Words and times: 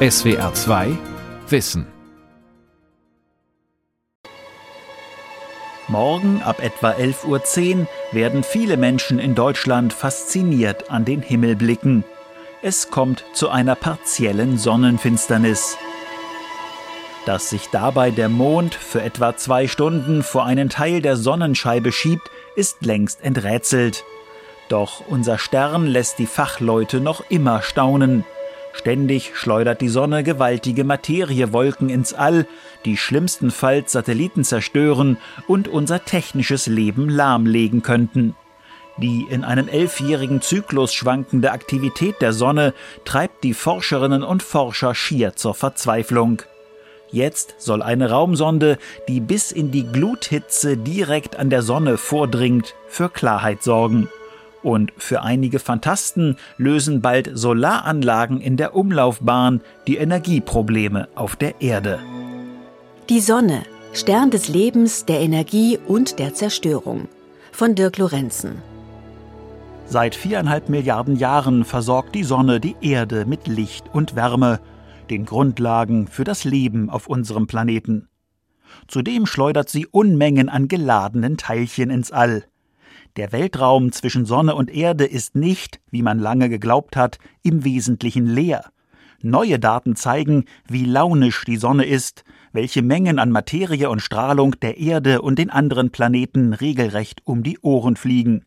SWR 0.00 0.54
2 0.54 0.96
Wissen. 1.48 1.84
Morgen 5.88 6.40
ab 6.40 6.62
etwa 6.62 6.92
11.10 6.92 7.80
Uhr 7.80 7.86
werden 8.12 8.44
viele 8.44 8.76
Menschen 8.76 9.18
in 9.18 9.34
Deutschland 9.34 9.92
fasziniert 9.92 10.88
an 10.88 11.04
den 11.04 11.20
Himmel 11.20 11.56
blicken. 11.56 12.04
Es 12.62 12.92
kommt 12.92 13.24
zu 13.32 13.48
einer 13.48 13.74
partiellen 13.74 14.56
Sonnenfinsternis. 14.56 15.76
Dass 17.26 17.50
sich 17.50 17.66
dabei 17.72 18.12
der 18.12 18.28
Mond 18.28 18.76
für 18.76 19.02
etwa 19.02 19.36
zwei 19.36 19.66
Stunden 19.66 20.22
vor 20.22 20.44
einen 20.44 20.68
Teil 20.68 21.02
der 21.02 21.16
Sonnenscheibe 21.16 21.90
schiebt, 21.90 22.30
ist 22.54 22.84
längst 22.86 23.24
enträtselt. 23.24 24.04
Doch 24.68 25.02
unser 25.08 25.38
Stern 25.38 25.88
lässt 25.88 26.20
die 26.20 26.26
Fachleute 26.26 27.00
noch 27.00 27.24
immer 27.30 27.62
staunen. 27.62 28.24
Ständig 28.72 29.32
schleudert 29.34 29.80
die 29.80 29.88
Sonne 29.88 30.22
gewaltige 30.22 30.84
Materiewolken 30.84 31.88
ins 31.88 32.14
All, 32.14 32.46
die 32.84 32.96
schlimmstenfalls 32.96 33.92
Satelliten 33.92 34.44
zerstören 34.44 35.18
und 35.46 35.68
unser 35.68 36.04
technisches 36.04 36.66
Leben 36.66 37.08
lahmlegen 37.08 37.82
könnten. 37.82 38.34
Die 38.98 39.26
in 39.30 39.44
einem 39.44 39.68
elfjährigen 39.68 40.42
Zyklus 40.42 40.92
schwankende 40.92 41.52
Aktivität 41.52 42.20
der 42.20 42.32
Sonne 42.32 42.74
treibt 43.04 43.44
die 43.44 43.54
Forscherinnen 43.54 44.24
und 44.24 44.42
Forscher 44.42 44.94
schier 44.94 45.36
zur 45.36 45.54
Verzweiflung. 45.54 46.42
Jetzt 47.10 47.54
soll 47.58 47.82
eine 47.82 48.10
Raumsonde, 48.10 48.76
die 49.08 49.20
bis 49.20 49.50
in 49.50 49.70
die 49.70 49.86
Gluthitze 49.86 50.76
direkt 50.76 51.36
an 51.36 51.48
der 51.48 51.62
Sonne 51.62 51.96
vordringt, 51.96 52.74
für 52.88 53.08
Klarheit 53.08 53.62
sorgen. 53.62 54.08
Und 54.62 54.92
für 54.96 55.22
einige 55.22 55.58
Fantasten 55.58 56.36
lösen 56.56 57.00
bald 57.00 57.30
Solaranlagen 57.32 58.40
in 58.40 58.56
der 58.56 58.74
Umlaufbahn 58.74 59.60
die 59.86 59.96
Energieprobleme 59.96 61.08
auf 61.14 61.36
der 61.36 61.60
Erde. 61.60 62.00
Die 63.08 63.20
Sonne, 63.20 63.62
Stern 63.92 64.30
des 64.30 64.48
Lebens, 64.48 65.04
der 65.04 65.20
Energie 65.20 65.78
und 65.86 66.18
der 66.18 66.34
Zerstörung. 66.34 67.08
Von 67.52 67.74
Dirk 67.74 67.98
Lorenzen. 67.98 68.62
Seit 69.86 70.14
viereinhalb 70.14 70.68
Milliarden 70.68 71.16
Jahren 71.16 71.64
versorgt 71.64 72.14
die 72.14 72.24
Sonne 72.24 72.60
die 72.60 72.76
Erde 72.82 73.24
mit 73.24 73.48
Licht 73.48 73.86
und 73.92 74.14
Wärme, 74.14 74.60
den 75.08 75.24
Grundlagen 75.24 76.06
für 76.08 76.24
das 76.24 76.44
Leben 76.44 76.90
auf 76.90 77.06
unserem 77.06 77.46
Planeten. 77.46 78.08
Zudem 78.86 79.24
schleudert 79.24 79.70
sie 79.70 79.86
Unmengen 79.86 80.50
an 80.50 80.68
geladenen 80.68 81.38
Teilchen 81.38 81.88
ins 81.88 82.12
All. 82.12 82.44
Der 83.16 83.32
Weltraum 83.32 83.92
zwischen 83.92 84.26
Sonne 84.26 84.54
und 84.54 84.70
Erde 84.70 85.04
ist 85.04 85.34
nicht, 85.34 85.80
wie 85.90 86.02
man 86.02 86.18
lange 86.18 86.48
geglaubt 86.48 86.96
hat, 86.96 87.18
im 87.42 87.64
Wesentlichen 87.64 88.26
leer. 88.26 88.64
Neue 89.20 89.58
Daten 89.58 89.96
zeigen, 89.96 90.44
wie 90.68 90.84
launisch 90.84 91.44
die 91.44 91.56
Sonne 91.56 91.84
ist, 91.84 92.24
welche 92.52 92.82
Mengen 92.82 93.18
an 93.18 93.30
Materie 93.30 93.90
und 93.90 94.00
Strahlung 94.00 94.58
der 94.60 94.78
Erde 94.78 95.22
und 95.22 95.38
den 95.38 95.50
anderen 95.50 95.90
Planeten 95.90 96.52
regelrecht 96.52 97.22
um 97.24 97.42
die 97.42 97.58
Ohren 97.60 97.96
fliegen. 97.96 98.44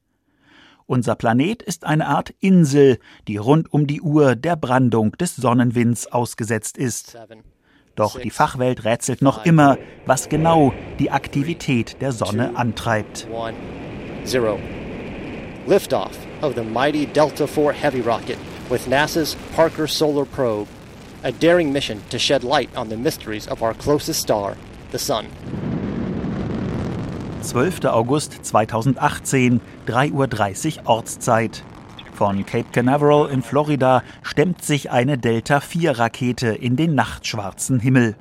Unser 0.86 1.16
Planet 1.16 1.62
ist 1.62 1.86
eine 1.86 2.08
Art 2.08 2.34
Insel, 2.39 3.00
die 3.28 3.38
rund 3.38 3.72
um 3.73 3.88
die 3.88 4.02
Uhr 4.02 4.36
der 4.36 4.56
Brandung 4.56 5.14
des 5.14 5.36
Sonnenwinds 5.36 6.08
ausgesetzt 6.08 6.78
ist. 6.78 7.17
Doch 7.95 8.20
die 8.20 8.30
Fachwelt 8.30 8.86
rätselt 8.86 9.22
noch 9.22 9.45
immer, 9.45 9.78
was 10.06 10.30
genau 10.30 10.73
die 11.00 11.12
Aktivität 11.12 12.02
der 12.02 12.12
Sonne 12.12 12.56
antreibt. 12.56 13.28
Zero. 14.25 14.58
Liftoff 15.66 16.16
of 16.41 16.55
the 16.55 16.64
mighty 16.64 17.05
Delta 17.05 17.44
IV 17.44 17.75
Heavy 17.75 18.02
rocket 18.02 18.38
with 18.69 18.88
NASA's 18.88 19.36
Parker 19.53 19.88
Solar 19.88 20.25
Probe, 20.25 20.67
a 21.23 21.31
daring 21.31 21.72
mission 21.72 22.02
to 22.09 22.17
shed 22.17 22.44
light 22.44 22.75
on 22.75 22.89
the 22.89 22.97
mysteries 22.97 23.47
of 23.47 23.61
our 23.61 23.73
closest 23.73 24.22
star, 24.22 24.58
the 24.92 24.99
Sun. 24.99 25.27
12. 27.44 27.86
August 27.86 28.43
2018, 28.43 29.61
3.30 29.86 30.77
Uhr 30.77 30.89
Ortszeit. 30.89 31.64
Von 32.14 32.45
Cape 32.45 32.71
Canaveral 32.71 33.27
in 33.27 33.42
Florida 33.42 34.04
stemmt 34.21 34.64
sich 34.64 34.92
eine 34.92 35.17
Delta-4-Rakete 35.17 36.49
in 36.49 36.76
den 36.76 36.93
nachtschwarzen 36.93 37.80
Himmel. 37.80 38.15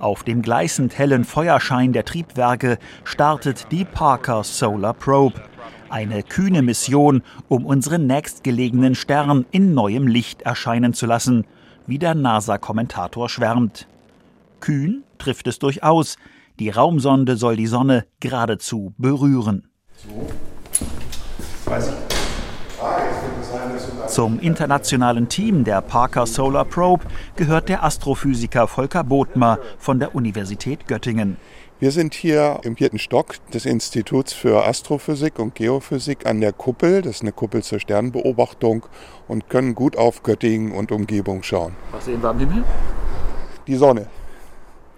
Auf 0.00 0.22
dem 0.22 0.40
gleißend 0.40 0.96
hellen 0.96 1.24
Feuerschein 1.24 1.92
der 1.92 2.06
Triebwerke 2.06 2.78
startet 3.04 3.70
die 3.70 3.84
Parker 3.84 4.42
Solar 4.44 4.94
Probe. 4.94 5.42
Eine 5.90 6.22
kühne 6.22 6.62
Mission, 6.62 7.22
um 7.48 7.66
unseren 7.66 8.06
nächstgelegenen 8.06 8.94
Stern 8.94 9.44
in 9.50 9.74
neuem 9.74 10.06
Licht 10.06 10.40
erscheinen 10.40 10.94
zu 10.94 11.04
lassen, 11.04 11.46
wie 11.86 11.98
der 11.98 12.14
NASA-Kommentator 12.14 13.28
schwärmt. 13.28 13.88
Kühn 14.60 15.04
trifft 15.18 15.46
es 15.46 15.58
durchaus. 15.58 16.16
Die 16.58 16.70
Raumsonde 16.70 17.36
soll 17.36 17.56
die 17.56 17.66
Sonne 17.66 18.06
geradezu 18.20 18.94
berühren. 18.96 19.68
So. 19.96 20.28
Weiß 21.70 21.88
ich. 21.88 22.09
Zum 24.10 24.40
internationalen 24.40 25.28
Team 25.28 25.62
der 25.62 25.80
Parker 25.82 26.26
Solar 26.26 26.64
Probe 26.64 27.04
gehört 27.36 27.68
der 27.68 27.84
Astrophysiker 27.84 28.66
Volker 28.66 29.04
Bothmer 29.04 29.60
von 29.78 30.00
der 30.00 30.16
Universität 30.16 30.88
Göttingen. 30.88 31.36
Wir 31.78 31.92
sind 31.92 32.14
hier 32.14 32.58
im 32.64 32.76
vierten 32.76 32.98
Stock 32.98 33.36
des 33.54 33.66
Instituts 33.66 34.32
für 34.32 34.66
Astrophysik 34.66 35.38
und 35.38 35.54
Geophysik 35.54 36.26
an 36.26 36.40
der 36.40 36.52
Kuppel. 36.52 37.02
Das 37.02 37.16
ist 37.16 37.22
eine 37.22 37.30
Kuppel 37.30 37.62
zur 37.62 37.78
Sternbeobachtung 37.78 38.84
und 39.28 39.48
können 39.48 39.76
gut 39.76 39.96
auf 39.96 40.24
Göttingen 40.24 40.72
und 40.72 40.90
Umgebung 40.90 41.44
schauen. 41.44 41.76
Was 41.92 42.06
sehen 42.06 42.20
wir 42.20 42.30
am 42.30 42.40
Himmel? 42.40 42.64
Die 43.68 43.76
Sonne. 43.76 44.08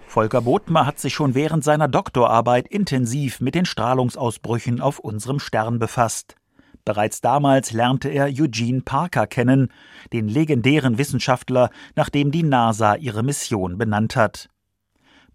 Volker 0.06 0.40
Bothmer 0.40 0.86
hat 0.86 0.98
sich 0.98 1.12
schon 1.12 1.34
während 1.34 1.64
seiner 1.64 1.86
Doktorarbeit 1.86 2.66
intensiv 2.66 3.42
mit 3.42 3.54
den 3.54 3.66
Strahlungsausbrüchen 3.66 4.80
auf 4.80 4.98
unserem 4.98 5.38
Stern 5.38 5.78
befasst. 5.78 6.36
Bereits 6.84 7.20
damals 7.20 7.72
lernte 7.72 8.08
er 8.08 8.26
Eugene 8.26 8.80
Parker 8.80 9.26
kennen, 9.26 9.68
den 10.12 10.28
legendären 10.28 10.98
Wissenschaftler, 10.98 11.70
nach 11.94 12.08
dem 12.08 12.32
die 12.32 12.42
NASA 12.42 12.96
ihre 12.96 13.22
Mission 13.22 13.78
benannt 13.78 14.16
hat. 14.16 14.48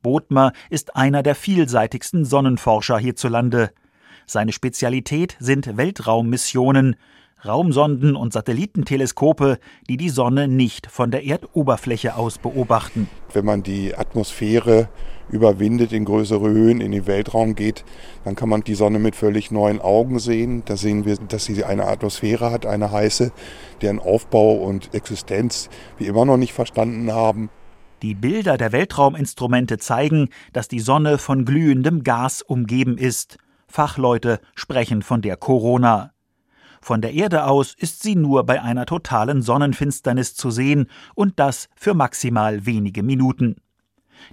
Bodmer 0.02 0.52
ist 0.70 0.96
einer 0.96 1.24
der 1.24 1.36
vielseitigsten 1.36 2.26
Sonnenforscher 2.26 3.00
hierzulande. 3.00 3.72
Seine 4.26 4.52
Spezialität 4.52 5.38
sind 5.40 5.78
Weltraummissionen, 5.78 6.98
Raumsonden 7.46 8.16
und 8.16 8.34
Satellitenteleskope, 8.34 9.60
die 9.90 9.98
die 9.98 10.10
Sonne 10.10 10.48
nicht 10.48 10.88
von 10.88 11.12
der 11.12 11.26
Erdoberfläche 11.26 12.16
aus 12.16 12.38
beobachten. 12.38 13.10
Wenn 13.34 13.46
man 13.46 13.64
die 13.64 13.96
Atmosphäre 13.96 14.90
überwindet, 15.30 15.92
in 15.92 16.06
größere 16.06 16.50
Höhen 16.50 16.82
in 16.82 16.92
den 16.92 17.06
Weltraum 17.06 17.56
geht, 17.56 17.84
dann 18.24 18.36
kann 18.36 18.50
man 18.50 18.64
die 18.64 18.76
Sonne 18.76 19.00
mit 19.00 19.16
völlig 19.16 19.52
neuen 19.52 19.82
Augen 19.82 20.20
sehen. 20.20 20.64
Da 20.66 20.78
sehen 20.78 21.06
wir, 21.06 21.18
dass 21.18 21.46
sie 21.46 21.64
eine 21.64 21.88
Atmosphäre 21.88 22.52
hat, 22.52 22.66
eine 22.66 22.92
heiße, 22.92 23.32
deren 23.82 24.00
Aufbau 24.00 24.54
und 24.54 24.94
Existenz 24.94 25.70
wir 25.98 26.08
immer 26.08 26.26
noch 26.26 26.38
nicht 26.38 26.54
verstanden 26.54 27.12
haben. 27.12 27.50
Die 28.04 28.14
Bilder 28.14 28.58
der 28.58 28.72
Weltrauminstrumente 28.72 29.80
zeigen, 29.80 30.30
dass 30.54 30.68
die 30.68 30.80
Sonne 30.80 31.18
von 31.18 31.46
glühendem 31.46 32.04
Gas 32.04 32.42
umgeben 32.42 32.98
ist. 32.98 33.38
Fachleute 33.68 34.40
sprechen 34.56 35.02
von 35.02 35.22
der 35.22 35.36
Corona. 35.36 36.12
Von 36.88 37.02
der 37.02 37.12
Erde 37.12 37.44
aus 37.48 37.76
ist 37.78 38.02
sie 38.02 38.16
nur 38.16 38.46
bei 38.46 38.62
einer 38.62 38.86
totalen 38.86 39.42
Sonnenfinsternis 39.42 40.36
zu 40.36 40.52
sehen 40.52 40.88
und 41.16 41.38
das 41.38 41.68
für 41.76 41.94
maximal 41.94 42.66
wenige 42.66 43.04
Minuten. 43.04 43.58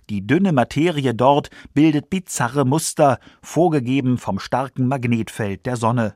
Die 0.09 0.25
dünne 0.25 0.53
Materie 0.53 1.17
dort 1.17 1.51
bildet 1.73 2.11
bizarre 2.11 2.65
Muster, 2.65 3.19
vorgegeben 3.43 4.19
vom 4.19 4.39
starken 4.39 4.87
Magnetfeld 4.87 5.67
der 5.67 5.75
Sonne. 5.77 6.15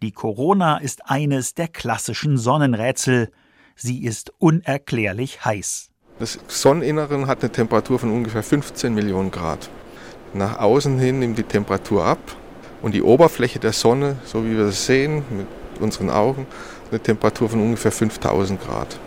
Die 0.00 0.12
Corona 0.12 0.78
ist 0.78 1.10
eines 1.10 1.54
der 1.54 1.66
klassischen 1.66 2.38
Sonnenrätsel. 2.38 3.32
Sie 3.74 4.04
ist 4.04 4.32
unerklärlich 4.38 5.44
heiß. 5.44 5.90
Das 6.20 6.38
Sonneninneren 6.46 7.26
hat 7.26 7.42
eine 7.42 7.50
Temperatur 7.50 7.98
von 7.98 8.12
ungefähr 8.12 8.44
15 8.44 8.94
Millionen 8.94 9.32
Grad. 9.32 9.68
Nach 10.34 10.60
außen 10.60 11.00
hin 11.00 11.18
nimmt 11.18 11.36
die 11.36 11.42
Temperatur 11.42 12.04
ab 12.04 12.20
und 12.82 12.94
die 12.94 13.02
Oberfläche 13.02 13.58
der 13.58 13.72
Sonne, 13.72 14.16
so 14.24 14.44
wie 14.44 14.56
wir 14.56 14.66
es 14.66 14.86
sehen 14.86 15.22
mit 15.30 15.46
unseren 15.80 16.10
Augen, 16.10 16.46
eine 16.90 17.00
Temperatur 17.00 17.48
von 17.48 17.60
ungefähr 17.60 17.92
5000 17.92 18.60
Grad. 18.60 18.98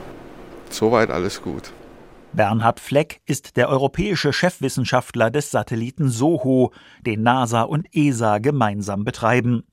Soweit 0.70 1.10
alles 1.10 1.42
gut. 1.42 1.72
Bernhard 2.34 2.80
Fleck 2.80 3.20
ist 3.26 3.58
der 3.58 3.68
europäische 3.68 4.32
Chefwissenschaftler 4.32 5.32
des 5.32 5.52
Satelliten 5.52 6.10
SOHO, 6.10 6.72
den 7.06 7.24
NASA 7.24 7.64
und 7.64 7.88
ESA 7.94 8.38
gemeinsam 8.38 9.04
betreiben. 9.04 9.64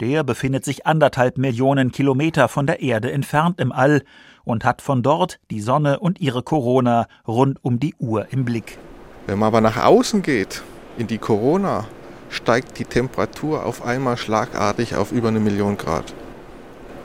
Der 0.00 0.24
befindet 0.24 0.64
sich 0.64 0.86
anderthalb 0.86 1.36
Millionen 1.36 1.92
Kilometer 1.92 2.48
von 2.48 2.66
der 2.66 2.80
Erde 2.80 3.12
entfernt 3.12 3.60
im 3.60 3.70
All 3.70 4.02
und 4.44 4.64
hat 4.64 4.80
von 4.80 5.02
dort 5.02 5.40
die 5.50 5.60
Sonne 5.60 6.00
und 6.00 6.20
ihre 6.20 6.42
Corona 6.42 7.06
rund 7.28 7.62
um 7.62 7.78
die 7.78 7.94
Uhr 7.98 8.32
im 8.32 8.46
Blick. 8.46 8.78
Wenn 9.26 9.38
man 9.38 9.48
aber 9.48 9.60
nach 9.60 9.76
außen 9.76 10.22
geht, 10.22 10.62
in 10.96 11.06
die 11.06 11.18
Corona, 11.18 11.86
steigt 12.30 12.78
die 12.78 12.84
Temperatur 12.84 13.66
auf 13.66 13.84
einmal 13.84 14.16
schlagartig 14.16 14.96
auf 14.96 15.12
über 15.12 15.28
eine 15.28 15.40
Million 15.40 15.76
Grad. 15.76 16.14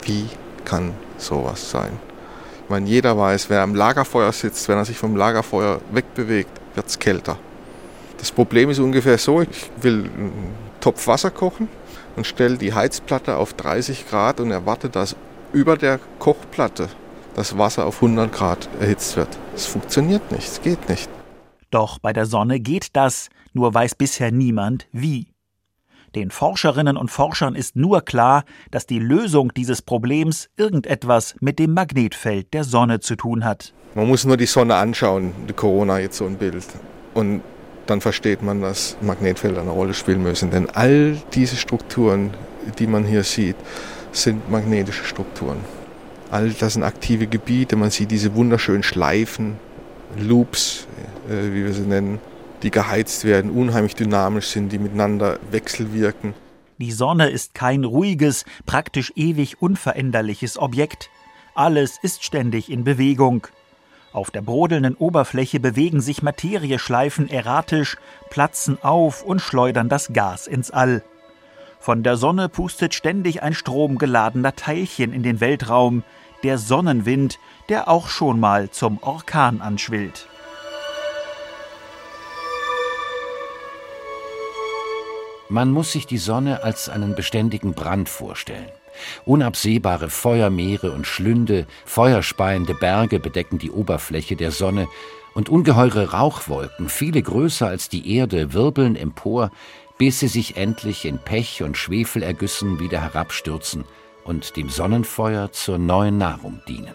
Wie 0.02 0.28
kann 0.64 0.92
sowas 1.18 1.70
sein? 1.70 1.98
Ich 2.64 2.70
meine, 2.70 2.88
jeder 2.88 3.16
weiß, 3.16 3.50
wer 3.50 3.62
am 3.62 3.74
Lagerfeuer 3.74 4.32
sitzt, 4.32 4.68
wenn 4.68 4.78
er 4.78 4.84
sich 4.84 4.96
vom 4.96 5.16
Lagerfeuer 5.16 5.80
wegbewegt, 5.92 6.50
wird 6.74 6.86
es 6.86 6.98
kälter. 6.98 7.38
Das 8.18 8.32
Problem 8.32 8.70
ist 8.70 8.78
ungefähr 8.78 9.18
so, 9.18 9.42
ich 9.42 9.70
will 9.80 10.04
einen 10.04 10.54
Topf 10.80 11.06
Wasser 11.06 11.30
kochen 11.30 11.68
und 12.16 12.26
stelle 12.26 12.56
die 12.56 12.72
Heizplatte 12.72 13.36
auf 13.36 13.52
30 13.52 14.08
Grad 14.08 14.40
und 14.40 14.50
erwarte, 14.50 14.88
dass 14.88 15.16
über 15.52 15.76
der 15.76 16.00
Kochplatte 16.18 16.88
das 17.34 17.58
Wasser 17.58 17.86
auf 17.86 17.96
100 17.96 18.32
Grad 18.32 18.68
erhitzt 18.80 19.16
wird. 19.16 19.28
Es 19.54 19.66
funktioniert 19.66 20.32
nicht, 20.32 20.48
es 20.48 20.62
geht 20.62 20.88
nicht. 20.88 21.10
Doch 21.70 21.98
bei 21.98 22.12
der 22.12 22.26
Sonne 22.26 22.60
geht 22.60 22.94
das, 22.94 23.28
nur 23.52 23.74
weiß 23.74 23.94
bisher 23.94 24.30
niemand 24.30 24.86
wie. 24.92 25.32
Den 26.14 26.30
Forscherinnen 26.30 26.96
und 26.96 27.10
Forschern 27.10 27.54
ist 27.54 27.76
nur 27.76 28.00
klar, 28.00 28.44
dass 28.70 28.86
die 28.86 28.98
Lösung 28.98 29.52
dieses 29.52 29.82
Problems 29.82 30.48
irgendetwas 30.56 31.34
mit 31.40 31.58
dem 31.58 31.74
Magnetfeld 31.74 32.54
der 32.54 32.64
Sonne 32.64 33.00
zu 33.00 33.16
tun 33.16 33.44
hat. 33.44 33.74
Man 33.94 34.08
muss 34.08 34.24
nur 34.24 34.36
die 34.36 34.46
Sonne 34.46 34.76
anschauen, 34.76 35.32
die 35.48 35.52
Corona 35.52 35.98
jetzt 35.98 36.16
so 36.16 36.24
ein 36.24 36.36
Bild. 36.36 36.64
Und 37.12 37.42
dann 37.86 38.00
versteht 38.00 38.42
man, 38.42 38.62
dass 38.62 38.96
Magnetfelder 39.00 39.60
eine 39.60 39.70
Rolle 39.70 39.94
spielen 39.94 40.22
müssen. 40.22 40.50
Denn 40.50 40.70
all 40.70 41.16
diese 41.34 41.56
Strukturen, 41.56 42.32
die 42.78 42.86
man 42.86 43.04
hier 43.04 43.22
sieht, 43.22 43.56
sind 44.12 44.50
magnetische 44.50 45.04
Strukturen. 45.04 45.58
All 46.30 46.50
das 46.50 46.74
sind 46.74 46.82
aktive 46.82 47.26
Gebiete. 47.26 47.76
Man 47.76 47.90
sieht 47.90 48.10
diese 48.10 48.34
wunderschönen 48.34 48.82
Schleifen, 48.82 49.56
Loops, 50.18 50.86
wie 51.28 51.64
wir 51.64 51.72
sie 51.72 51.82
nennen, 51.82 52.18
die 52.62 52.70
geheizt 52.70 53.24
werden, 53.24 53.50
unheimlich 53.50 53.94
dynamisch 53.94 54.48
sind, 54.48 54.70
die 54.70 54.78
miteinander 54.78 55.38
wechselwirken. 55.50 56.34
Die 56.78 56.92
Sonne 56.92 57.30
ist 57.30 57.54
kein 57.54 57.84
ruhiges, 57.84 58.44
praktisch 58.66 59.12
ewig 59.16 59.62
unveränderliches 59.62 60.58
Objekt. 60.58 61.10
Alles 61.54 61.98
ist 62.02 62.22
ständig 62.22 62.70
in 62.70 62.84
Bewegung. 62.84 63.46
Auf 64.12 64.30
der 64.30 64.42
brodelnden 64.42 64.94
Oberfläche 64.94 65.60
bewegen 65.60 66.00
sich 66.00 66.22
Materieschleifen 66.22 67.28
erratisch, 67.28 67.96
platzen 68.30 68.78
auf 68.82 69.22
und 69.22 69.40
schleudern 69.40 69.88
das 69.88 70.12
Gas 70.12 70.46
ins 70.46 70.70
All. 70.70 71.02
Von 71.78 72.02
der 72.02 72.16
Sonne 72.16 72.48
pustet 72.48 72.94
ständig 72.94 73.42
ein 73.42 73.54
stromgeladener 73.54 74.56
Teilchen 74.56 75.12
in 75.12 75.22
den 75.22 75.40
Weltraum, 75.40 76.02
der 76.42 76.58
Sonnenwind, 76.58 77.38
der 77.68 77.88
auch 77.88 78.08
schon 78.08 78.40
mal 78.40 78.70
zum 78.70 78.98
Orkan 79.02 79.60
anschwillt. 79.60 80.28
Man 85.48 85.70
muss 85.70 85.92
sich 85.92 86.06
die 86.06 86.18
Sonne 86.18 86.62
als 86.64 86.88
einen 86.88 87.14
beständigen 87.14 87.74
Brand 87.74 88.08
vorstellen. 88.08 88.68
Unabsehbare 89.24 90.08
Feuermeere 90.08 90.92
und 90.92 91.06
Schlünde, 91.06 91.66
feuerspeiende 91.84 92.74
Berge 92.74 93.20
bedecken 93.20 93.58
die 93.58 93.70
Oberfläche 93.70 94.36
der 94.36 94.50
Sonne, 94.50 94.88
und 95.34 95.50
ungeheure 95.50 96.12
Rauchwolken, 96.12 96.88
viele 96.88 97.22
größer 97.22 97.66
als 97.66 97.90
die 97.90 98.16
Erde, 98.16 98.54
wirbeln 98.54 98.96
empor, 98.96 99.50
bis 99.98 100.20
sie 100.20 100.28
sich 100.28 100.56
endlich 100.56 101.04
in 101.04 101.18
Pech 101.18 101.62
und 101.62 101.76
Schwefelergüssen 101.76 102.80
wieder 102.80 103.02
herabstürzen 103.02 103.84
und 104.24 104.56
dem 104.56 104.70
Sonnenfeuer 104.70 105.52
zur 105.52 105.76
neuen 105.76 106.16
Nahrung 106.16 106.62
dienen. 106.66 106.94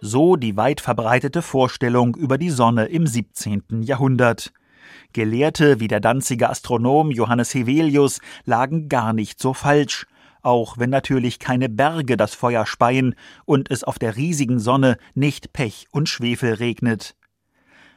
So 0.00 0.36
die 0.36 0.56
weit 0.56 0.80
verbreitete 0.80 1.40
Vorstellung 1.40 2.16
über 2.16 2.36
die 2.36 2.50
Sonne 2.50 2.86
im 2.86 3.06
17. 3.06 3.82
Jahrhundert. 3.82 4.52
Gelehrte 5.12 5.80
wie 5.80 5.88
der 5.88 6.00
Danziger 6.00 6.50
Astronom 6.50 7.10
Johannes 7.10 7.54
Hevelius 7.54 8.20
lagen 8.44 8.88
gar 8.88 9.12
nicht 9.12 9.40
so 9.40 9.54
falsch, 9.54 10.06
auch 10.42 10.78
wenn 10.78 10.90
natürlich 10.90 11.38
keine 11.38 11.68
Berge 11.68 12.16
das 12.16 12.34
Feuer 12.34 12.66
speien 12.66 13.14
und 13.44 13.70
es 13.70 13.84
auf 13.84 13.98
der 13.98 14.16
riesigen 14.16 14.58
Sonne 14.58 14.96
nicht 15.14 15.52
Pech 15.52 15.86
und 15.90 16.08
Schwefel 16.08 16.54
regnet. 16.54 17.14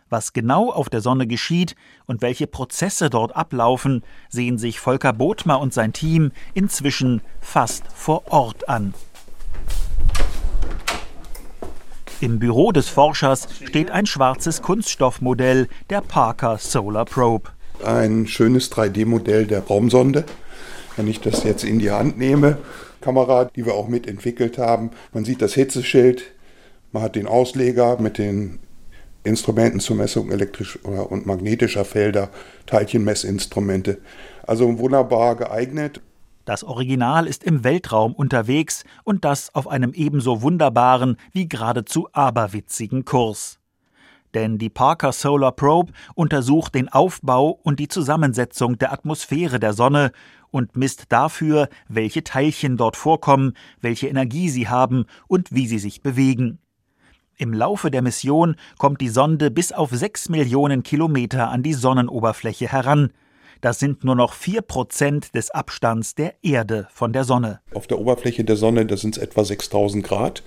Was 0.09 0.33
genau 0.33 0.71
auf 0.71 0.89
der 0.89 1.01
Sonne 1.01 1.25
geschieht 1.25 1.75
und 2.05 2.21
welche 2.21 2.45
Prozesse 2.45 3.09
dort 3.09 3.35
ablaufen, 3.35 4.03
sehen 4.29 4.59
sich 4.59 4.79
Volker 4.79 5.13
Bothmer 5.13 5.59
und 5.59 5.73
sein 5.73 5.91
Team 5.91 6.31
inzwischen 6.53 7.21
fast 7.39 7.85
vor 7.91 8.31
Ort 8.31 8.69
an. 8.69 8.93
Im 12.23 12.39
Büro 12.39 12.71
des 12.71 12.87
Forschers 12.87 13.49
steht 13.65 13.91
ein 13.91 14.05
schwarzes 14.05 14.61
Kunststoffmodell 14.61 15.67
der 15.89 15.99
Parker 15.99 16.57
Solar 16.57 17.03
Probe. 17.03 17.49
Ein 17.83 18.27
schönes 18.27 18.71
3D-Modell 18.71 19.45
der 19.45 19.59
Raumsonde. 19.59 20.23
Wenn 20.95 21.09
ich 21.09 21.19
das 21.19 21.43
jetzt 21.43 21.65
in 21.65 21.79
die 21.79 21.91
Hand 21.91 22.17
nehme, 22.17 22.59
Kamera, 23.01 23.43
die 23.53 23.65
wir 23.65 23.73
auch 23.73 23.89
mitentwickelt 23.89 24.57
haben, 24.57 24.91
man 25.11 25.25
sieht 25.25 25.41
das 25.41 25.53
Hitzeschild, 25.53 26.23
man 26.93 27.03
hat 27.03 27.17
den 27.17 27.27
Ausleger 27.27 27.99
mit 27.99 28.17
den 28.17 28.59
Instrumenten 29.25 29.81
zur 29.81 29.97
Messung 29.97 30.31
elektrischer 30.31 31.11
und 31.11 31.25
magnetischer 31.25 31.83
Felder, 31.83 32.29
Teilchenmessinstrumente. 32.67 33.97
Also 34.47 34.79
wunderbar 34.79 35.35
geeignet. 35.35 35.99
Das 36.45 36.63
Original 36.63 37.25
ist 37.25 37.43
im 37.43 37.63
Weltraum 37.63 38.13
unterwegs 38.13 38.83
und 39.05 39.23
das 39.23 39.55
auf 39.55 39.67
einem 39.67 39.93
ebenso 39.93 40.41
wunderbaren 40.41 41.17
wie 41.31 41.47
geradezu 41.47 42.09
aberwitzigen 42.11 43.05
Kurs. 43.05 43.59
Denn 44.33 44.57
die 44.57 44.69
Parker 44.69 45.13
Solar 45.13 45.53
Probe 45.53 45.93
untersucht 46.15 46.75
den 46.75 46.89
Aufbau 46.89 47.59
und 47.63 47.79
die 47.79 47.87
Zusammensetzung 47.87 48.77
der 48.77 48.91
Atmosphäre 48.91 49.59
der 49.59 49.73
Sonne 49.73 50.11
und 50.49 50.75
misst 50.75 51.05
dafür, 51.09 51.69
welche 51.87 52.23
Teilchen 52.23 52.75
dort 52.75 52.97
vorkommen, 52.97 53.53
welche 53.79 54.07
Energie 54.07 54.49
sie 54.49 54.67
haben 54.67 55.05
und 55.27 55.53
wie 55.53 55.67
sie 55.67 55.79
sich 55.79 56.01
bewegen. 56.01 56.59
Im 57.37 57.53
Laufe 57.53 57.89
der 57.89 58.01
Mission 58.01 58.55
kommt 58.77 59.01
die 59.01 59.09
Sonde 59.09 59.49
bis 59.49 59.71
auf 59.71 59.91
sechs 59.91 60.29
Millionen 60.29 60.83
Kilometer 60.83 61.49
an 61.49 61.63
die 61.63 61.73
Sonnenoberfläche 61.73 62.67
heran, 62.67 63.11
das 63.63 63.79
sind 63.79 64.03
nur 64.03 64.15
noch 64.15 64.35
4% 64.35 65.31
des 65.31 65.49
Abstands 65.49 66.15
der 66.15 66.33
Erde 66.43 66.89
von 66.93 67.13
der 67.13 67.23
Sonne. 67.23 67.61
Auf 67.73 67.87
der 67.87 67.97
Oberfläche 67.97 68.43
der 68.43 68.57
Sonne, 68.57 68.85
da 68.85 68.97
sind 68.97 69.15
es 69.15 69.23
etwa 69.23 69.45
6000 69.45 70.03
Grad. 70.03 70.43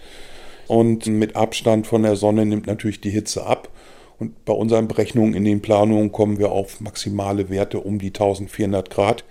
Und 0.67 1.07
mit 1.07 1.35
Abstand 1.35 1.87
von 1.87 2.03
der 2.03 2.17
Sonne 2.17 2.45
nimmt 2.45 2.67
natürlich 2.67 3.01
die 3.01 3.11
Hitze 3.11 3.47
ab. 3.47 3.71
Und 4.19 4.45
bei 4.45 4.53
unseren 4.53 4.87
Berechnungen 4.87 5.33
in 5.33 5.45
den 5.45 5.63
Planungen 5.63 6.13
kommen 6.13 6.39
wir 6.39 6.53
auf 6.53 6.81
maximale 6.83 7.49
Werte 7.49 7.81
um 7.81 7.99
die 7.99 8.09
1400 8.09 8.91
Grad 8.91 9.25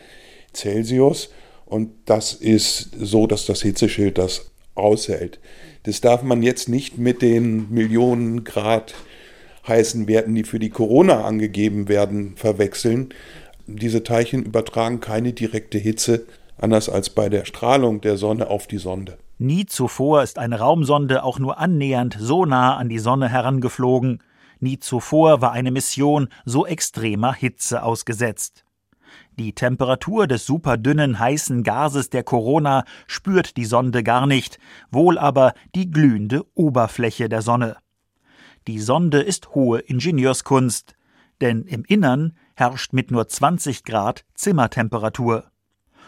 Celsius. 0.51 1.29
Und 1.67 1.91
das 2.05 2.33
ist 2.33 2.89
so, 2.99 3.27
dass 3.27 3.45
das 3.45 3.61
Hitzeschild 3.61 4.17
das 4.17 4.49
aushält. 4.73 5.39
Das 5.83 6.01
darf 6.01 6.23
man 6.23 6.41
jetzt 6.41 6.69
nicht 6.69 6.97
mit 6.97 7.21
den 7.21 7.71
Millionen 7.71 8.43
Grad 8.45 8.95
heißen 9.67 10.07
Werten, 10.07 10.35
die 10.35 10.43
für 10.43 10.59
die 10.59 10.69
Corona 10.69 11.23
angegeben 11.23 11.87
werden, 11.87 12.33
verwechseln. 12.35 13.09
Diese 13.67 14.03
Teilchen 14.03 14.43
übertragen 14.43 14.99
keine 14.99 15.33
direkte 15.33 15.77
Hitze, 15.77 16.25
anders 16.57 16.87
als 16.89 17.09
bei 17.09 17.29
der 17.29 17.45
Strahlung 17.45 18.01
der 18.01 18.17
Sonne 18.17 18.47
auf 18.47 18.67
die 18.67 18.77
Sonde. 18.77 19.17
Nie 19.37 19.65
zuvor 19.65 20.23
ist 20.23 20.39
eine 20.39 20.59
Raumsonde 20.59 21.23
auch 21.23 21.39
nur 21.39 21.57
annähernd 21.57 22.15
so 22.19 22.45
nah 22.45 22.77
an 22.77 22.89
die 22.89 22.99
Sonne 22.99 23.27
herangeflogen. 23.27 24.23
Nie 24.59 24.79
zuvor 24.79 25.41
war 25.41 25.51
eine 25.51 25.71
Mission 25.71 26.29
so 26.45 26.65
extremer 26.65 27.33
Hitze 27.33 27.83
ausgesetzt. 27.83 28.63
Die 29.37 29.53
Temperatur 29.53 30.27
des 30.27 30.45
superdünnen 30.45 31.19
heißen 31.19 31.63
Gases 31.63 32.09
der 32.09 32.23
Corona 32.23 32.85
spürt 33.07 33.57
die 33.57 33.65
Sonde 33.65 34.03
gar 34.03 34.27
nicht, 34.27 34.59
wohl 34.91 35.17
aber 35.17 35.53
die 35.75 35.91
glühende 35.91 36.45
Oberfläche 36.53 37.27
der 37.27 37.41
Sonne. 37.41 37.75
Die 38.67 38.79
Sonde 38.79 39.19
ist 39.19 39.53
hohe 39.53 39.79
Ingenieurskunst, 39.79 40.95
denn 41.41 41.63
im 41.63 41.83
Innern 41.83 42.33
herrscht 42.55 42.93
mit 42.93 43.11
nur 43.11 43.27
20 43.27 43.83
Grad 43.83 44.25
Zimmertemperatur. 44.33 45.45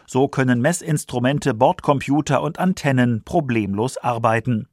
So 0.08 0.28
können 0.28 0.62
Messinstrumente, 0.62 1.54
Bordcomputer 1.54 2.42
und 2.42 2.60
Antennen 2.60 3.24
problemlos 3.24 3.98
arbeiten. 3.98 4.68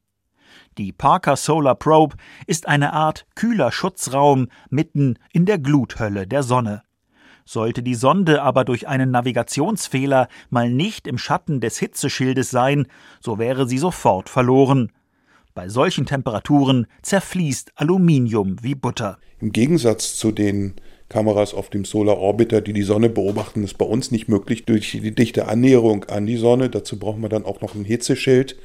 Die 0.79 0.93
Parker 0.93 1.37
Solar 1.37 1.75
Probe 1.75 2.17
ist 2.47 2.69
eine 2.69 2.93
Art 2.93 3.27
kühler 3.35 3.73
Schutzraum 3.73 4.49
mitten 4.71 5.19
in 5.33 5.47
der 5.47 5.59
Gluthölle 5.59 6.27
der 6.27 6.43
Sonne. 6.43 6.83
Sollte 7.45 7.83
die 7.83 7.95
Sonde 7.95 8.43
aber 8.43 8.65
durch 8.65 8.89
einen 8.89 9.11
Navigationsfehler 9.11 10.29
mal 10.51 10.71
nicht 10.71 11.07
im 11.07 11.19
Schatten 11.19 11.61
des 11.61 11.79
Hitzeschildes 11.79 12.51
sein, 12.51 12.87
so 13.21 13.39
wäre 13.39 13.69
sie 13.69 13.79
sofort 13.79 14.29
verloren. 14.29 14.93
Bei 15.53 15.69
solchen 15.69 16.07
Temperaturen 16.07 16.87
zerfließt 17.03 17.73
Aluminium 17.77 18.57
wie 18.63 18.75
Butter. 18.75 19.19
Im 19.41 19.53
Gegensatz 19.53 20.17
zu 20.17 20.33
den 20.33 20.75
Kameras 21.15 21.55
auf 21.55 21.71
dem 21.71 21.85
Solar 21.85 22.19
Orbiter, 22.19 22.61
die 22.61 22.73
die 22.73 22.83
Sonne 22.83 23.09
beobachten, 23.09 23.63
ist 23.63 23.79
bei 23.79 23.85
uns 23.85 24.11
nicht 24.11 24.27
möglich 24.27 24.65
durch 24.65 24.91
die 24.91 25.15
dichte 25.15 25.47
Annäherung 25.47 26.03
an 26.07 26.27
die 26.27 26.37
Sonne. 26.37 26.69
Dazu 26.69 26.99
brauchen 26.99 27.23
wir 27.23 27.29
dann 27.29 27.45
auch 27.45 27.61
noch 27.61 27.77
ein 27.77 27.85
Hitzeschild 27.85 28.57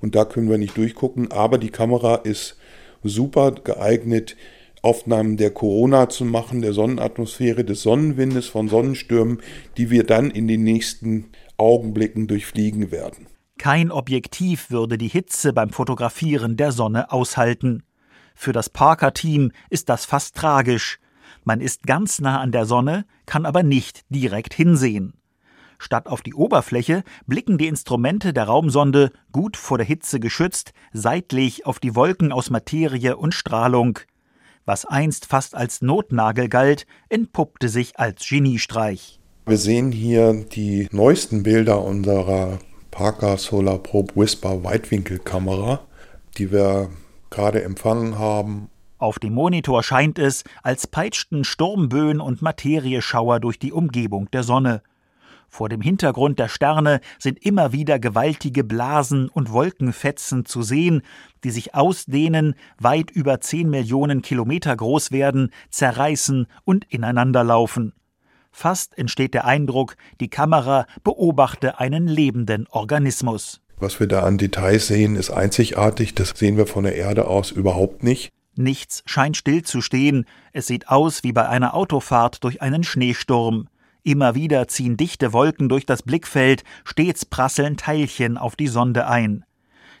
und 0.00 0.14
da 0.14 0.24
können 0.24 0.48
wir 0.48 0.56
nicht 0.56 0.76
durchgucken. 0.76 1.32
Aber 1.32 1.58
die 1.58 1.70
Kamera 1.70 2.14
ist 2.14 2.58
super 3.02 3.50
geeignet, 3.50 4.36
Aufnahmen 4.82 5.36
der 5.36 5.50
Corona 5.50 6.08
zu 6.08 6.24
machen, 6.24 6.62
der 6.62 6.74
Sonnenatmosphäre, 6.74 7.64
des 7.64 7.82
Sonnenwindes, 7.82 8.46
von 8.46 8.68
Sonnenstürmen, 8.68 9.42
die 9.76 9.90
wir 9.90 10.04
dann 10.04 10.30
in 10.30 10.46
den 10.46 10.62
nächsten 10.62 11.30
Augenblicken 11.56 12.28
durchfliegen 12.28 12.92
werden. 12.92 13.26
Kein 13.58 13.90
Objektiv 13.90 14.70
würde 14.70 14.96
die 14.96 15.08
Hitze 15.08 15.52
beim 15.52 15.70
Fotografieren 15.70 16.56
der 16.56 16.70
Sonne 16.70 17.10
aushalten. 17.10 17.82
Für 18.36 18.52
das 18.52 18.70
Parker-Team 18.70 19.50
ist 19.70 19.88
das 19.88 20.04
fast 20.04 20.36
tragisch. 20.36 21.00
Man 21.46 21.60
ist 21.60 21.86
ganz 21.86 22.20
nah 22.20 22.40
an 22.40 22.50
der 22.50 22.66
Sonne, 22.66 23.04
kann 23.24 23.46
aber 23.46 23.62
nicht 23.62 24.04
direkt 24.08 24.52
hinsehen. 24.52 25.14
Statt 25.78 26.08
auf 26.08 26.22
die 26.22 26.34
Oberfläche 26.34 27.04
blicken 27.28 27.56
die 27.56 27.68
Instrumente 27.68 28.32
der 28.32 28.44
Raumsonde, 28.44 29.12
gut 29.30 29.56
vor 29.56 29.78
der 29.78 29.86
Hitze 29.86 30.18
geschützt, 30.18 30.72
seitlich 30.92 31.64
auf 31.64 31.78
die 31.78 31.94
Wolken 31.94 32.32
aus 32.32 32.50
Materie 32.50 33.16
und 33.16 33.32
Strahlung. 33.32 34.00
Was 34.64 34.86
einst 34.86 35.26
fast 35.26 35.54
als 35.54 35.82
Notnagel 35.82 36.48
galt, 36.48 36.84
entpuppte 37.10 37.68
sich 37.68 37.96
als 37.96 38.28
Geniestreich. 38.28 39.20
Wir 39.46 39.58
sehen 39.58 39.92
hier 39.92 40.32
die 40.32 40.88
neuesten 40.90 41.44
Bilder 41.44 41.80
unserer 41.80 42.58
Parker 42.90 43.38
Solar 43.38 43.78
Probe 43.78 44.16
Whisper 44.16 44.64
Weitwinkelkamera, 44.64 45.86
die 46.38 46.50
wir 46.50 46.90
gerade 47.30 47.62
empfangen 47.62 48.18
haben. 48.18 48.68
Auf 48.98 49.18
dem 49.18 49.34
Monitor 49.34 49.82
scheint 49.82 50.18
es, 50.18 50.44
als 50.62 50.86
peitschten 50.86 51.44
Sturmböen 51.44 52.20
und 52.20 52.40
Materieschauer 52.40 53.40
durch 53.40 53.58
die 53.58 53.72
Umgebung 53.72 54.30
der 54.30 54.42
Sonne. 54.42 54.82
Vor 55.48 55.68
dem 55.68 55.80
Hintergrund 55.80 56.38
der 56.38 56.48
Sterne 56.48 57.00
sind 57.18 57.38
immer 57.44 57.72
wieder 57.72 57.98
gewaltige 57.98 58.64
Blasen 58.64 59.28
und 59.28 59.52
Wolkenfetzen 59.52 60.44
zu 60.44 60.62
sehen, 60.62 61.02
die 61.44 61.50
sich 61.50 61.74
ausdehnen, 61.74 62.54
weit 62.78 63.10
über 63.10 63.40
zehn 63.40 63.70
Millionen 63.70 64.22
Kilometer 64.22 64.74
groß 64.74 65.12
werden, 65.12 65.50
zerreißen 65.70 66.46
und 66.64 66.84
ineinanderlaufen. 66.90 67.92
Fast 68.50 68.96
entsteht 68.96 69.34
der 69.34 69.44
Eindruck, 69.44 69.96
die 70.20 70.30
Kamera 70.30 70.86
beobachte 71.04 71.78
einen 71.78 72.08
lebenden 72.08 72.66
Organismus. 72.68 73.60
Was 73.78 74.00
wir 74.00 74.06
da 74.06 74.22
an 74.22 74.38
Details 74.38 74.86
sehen, 74.86 75.16
ist 75.16 75.30
einzigartig. 75.30 76.14
Das 76.14 76.30
sehen 76.30 76.56
wir 76.56 76.66
von 76.66 76.84
der 76.84 76.96
Erde 76.96 77.26
aus 77.28 77.50
überhaupt 77.50 78.02
nicht. 78.02 78.32
Nichts 78.56 79.02
scheint 79.06 79.36
stillzustehen. 79.36 80.24
Es 80.52 80.66
sieht 80.66 80.88
aus 80.88 81.22
wie 81.22 81.32
bei 81.32 81.48
einer 81.48 81.74
Autofahrt 81.74 82.42
durch 82.42 82.62
einen 82.62 82.84
Schneesturm. 82.84 83.68
Immer 84.02 84.34
wieder 84.34 84.68
ziehen 84.68 84.96
dichte 84.96 85.32
Wolken 85.32 85.68
durch 85.68 85.84
das 85.84 86.02
Blickfeld, 86.02 86.64
stets 86.84 87.24
prasseln 87.24 87.76
Teilchen 87.76 88.38
auf 88.38 88.56
die 88.56 88.68
Sonde 88.68 89.06
ein. 89.08 89.44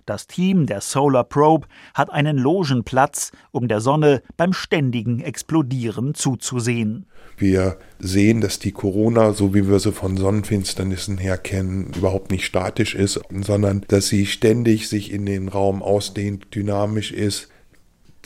Das 0.06 0.28
Team 0.28 0.66
der 0.66 0.80
Solar 0.80 1.24
Probe 1.24 1.66
hat 1.92 2.10
einen 2.10 2.38
Logenplatz, 2.38 3.32
um 3.50 3.66
der 3.66 3.80
Sonne 3.80 4.22
beim 4.36 4.52
ständigen 4.52 5.18
Explodieren 5.18 6.14
zuzusehen. 6.14 7.06
Wir 7.36 7.78
sehen, 7.98 8.40
dass 8.40 8.60
die 8.60 8.70
Corona, 8.70 9.32
so 9.32 9.52
wie 9.52 9.68
wir 9.68 9.80
sie 9.80 9.90
von 9.90 10.16
Sonnenfinsternissen 10.16 11.18
her 11.18 11.36
kennen, 11.36 11.92
überhaupt 11.96 12.30
nicht 12.30 12.44
statisch 12.44 12.94
ist, 12.94 13.20
sondern 13.42 13.84
dass 13.88 14.06
sie 14.06 14.26
ständig 14.26 14.88
sich 14.88 15.10
in 15.10 15.26
den 15.26 15.48
Raum 15.48 15.82
ausdehnt, 15.82 16.54
dynamisch 16.54 17.10
ist. 17.10 17.48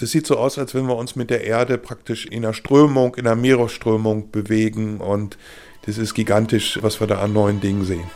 Das 0.01 0.13
sieht 0.13 0.27
so 0.27 0.39
aus, 0.39 0.57
als 0.57 0.75
wenn 0.75 0.87
wir 0.87 0.97
uns 0.97 1.15
mit 1.15 1.29
der 1.29 1.45
Erde 1.45 1.77
praktisch 1.77 2.25
in 2.25 2.43
einer 2.43 2.55
Strömung, 2.55 3.17
in 3.17 3.27
einer 3.27 3.37
Meeresströmung 3.37 4.31
bewegen 4.31 4.97
und 4.97 5.37
das 5.85 5.99
ist 5.99 6.15
gigantisch, 6.15 6.79
was 6.81 7.01
wir 7.01 7.07
da 7.07 7.21
an 7.21 7.35
neuen 7.35 7.61
Dingen 7.61 7.85
sehen. 7.85 8.11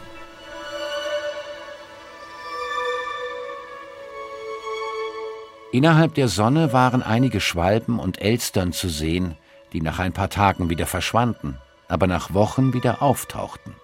Innerhalb 5.72 6.14
der 6.14 6.28
Sonne 6.28 6.72
waren 6.72 7.02
einige 7.02 7.40
Schwalben 7.40 7.98
und 7.98 8.18
Elstern 8.18 8.72
zu 8.72 8.88
sehen, 8.88 9.36
die 9.74 9.82
nach 9.82 9.98
ein 9.98 10.14
paar 10.14 10.30
Tagen 10.30 10.70
wieder 10.70 10.86
verschwanden, 10.86 11.58
aber 11.88 12.06
nach 12.06 12.32
Wochen 12.32 12.72
wieder 12.72 13.02
auftauchten. 13.02 13.74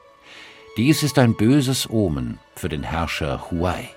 Dies 0.79 1.03
ist 1.03 1.19
ein 1.19 1.37
böses 1.37 1.91
Omen 1.91 2.39
für 2.55 2.71
den 2.71 2.83
Herrscher 2.83 3.51
Huai. 3.51 3.91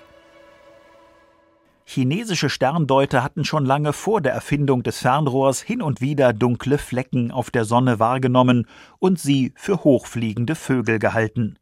Chinesische 1.86 2.48
Sterndeuter 2.48 3.22
hatten 3.22 3.44
schon 3.44 3.66
lange 3.66 3.92
vor 3.92 4.20
der 4.20 4.32
Erfindung 4.32 4.82
des 4.82 4.98
Fernrohrs 4.98 5.60
hin 5.60 5.82
und 5.82 6.00
wieder 6.00 6.32
dunkle 6.32 6.78
Flecken 6.78 7.30
auf 7.30 7.50
der 7.50 7.64
Sonne 7.64 7.98
wahrgenommen 7.98 8.66
und 8.98 9.20
sie 9.20 9.52
für 9.54 9.84
hochfliegende 9.84 10.54
Vögel 10.54 10.98
gehalten. 10.98 11.58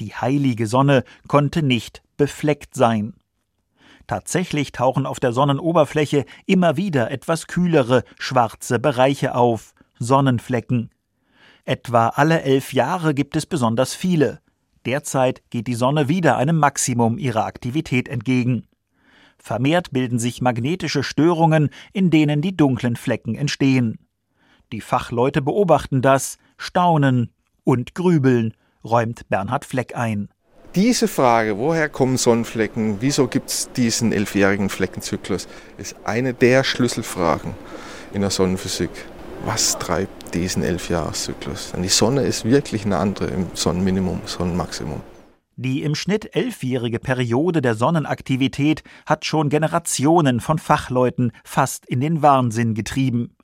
Die 0.00 0.14
heilige 0.14 0.66
Sonne 0.66 1.04
konnte 1.28 1.62
nicht 1.62 2.02
befleckt 2.16 2.74
sein. 2.74 3.14
Tatsächlich 4.06 4.72
tauchen 4.72 5.06
auf 5.06 5.20
der 5.20 5.32
Sonnenoberfläche 5.32 6.24
immer 6.46 6.76
wieder 6.76 7.10
etwas 7.10 7.46
kühlere, 7.46 8.02
schwarze 8.18 8.78
Bereiche 8.78 9.34
auf, 9.34 9.74
Sonnenflecken. 9.98 10.90
Etwa 11.64 12.08
alle 12.08 12.42
elf 12.42 12.72
Jahre 12.72 13.14
gibt 13.14 13.36
es 13.36 13.46
besonders 13.46 13.94
viele. 13.94 14.40
Derzeit 14.86 15.42
geht 15.50 15.66
die 15.66 15.74
Sonne 15.74 16.08
wieder 16.08 16.38
einem 16.38 16.56
Maximum 16.56 17.18
ihrer 17.18 17.44
Aktivität 17.44 18.08
entgegen. 18.08 18.66
Vermehrt 19.42 19.90
bilden 19.90 20.18
sich 20.18 20.42
magnetische 20.42 21.02
Störungen, 21.02 21.70
in 21.92 22.10
denen 22.10 22.42
die 22.42 22.56
dunklen 22.56 22.96
Flecken 22.96 23.34
entstehen. 23.34 23.98
Die 24.70 24.80
Fachleute 24.80 25.42
beobachten 25.42 26.02
das, 26.02 26.38
staunen 26.58 27.32
und 27.64 27.94
grübeln, 27.94 28.54
räumt 28.84 29.28
Bernhard 29.28 29.64
Fleck 29.64 29.96
ein. 29.96 30.28
Diese 30.74 31.08
Frage, 31.08 31.58
woher 31.58 31.88
kommen 31.88 32.16
Sonnenflecken, 32.16 32.98
wieso 33.00 33.26
gibt 33.26 33.50
es 33.50 33.72
diesen 33.72 34.12
elfjährigen 34.12 34.68
Fleckenzyklus, 34.68 35.48
ist 35.78 35.96
eine 36.04 36.32
der 36.32 36.62
Schlüsselfragen 36.62 37.54
in 38.12 38.20
der 38.20 38.30
Sonnenphysik. 38.30 38.90
Was 39.44 39.78
treibt 39.78 40.34
diesen 40.34 40.62
Elfjahreszyklus? 40.62 41.72
Denn 41.72 41.82
die 41.82 41.88
Sonne 41.88 42.22
ist 42.22 42.44
wirklich 42.44 42.84
eine 42.84 42.98
andere 42.98 43.28
im 43.28 43.46
Sonnenminimum, 43.54 44.20
Sonnenmaximum. 44.26 45.00
Die 45.62 45.82
im 45.82 45.94
Schnitt 45.94 46.34
elfjährige 46.34 46.98
Periode 46.98 47.60
der 47.60 47.74
Sonnenaktivität 47.74 48.82
hat 49.04 49.26
schon 49.26 49.50
Generationen 49.50 50.40
von 50.40 50.58
Fachleuten 50.58 51.32
fast 51.44 51.84
in 51.84 52.00
den 52.00 52.22
Wahnsinn 52.22 52.72
getrieben. 52.72 53.36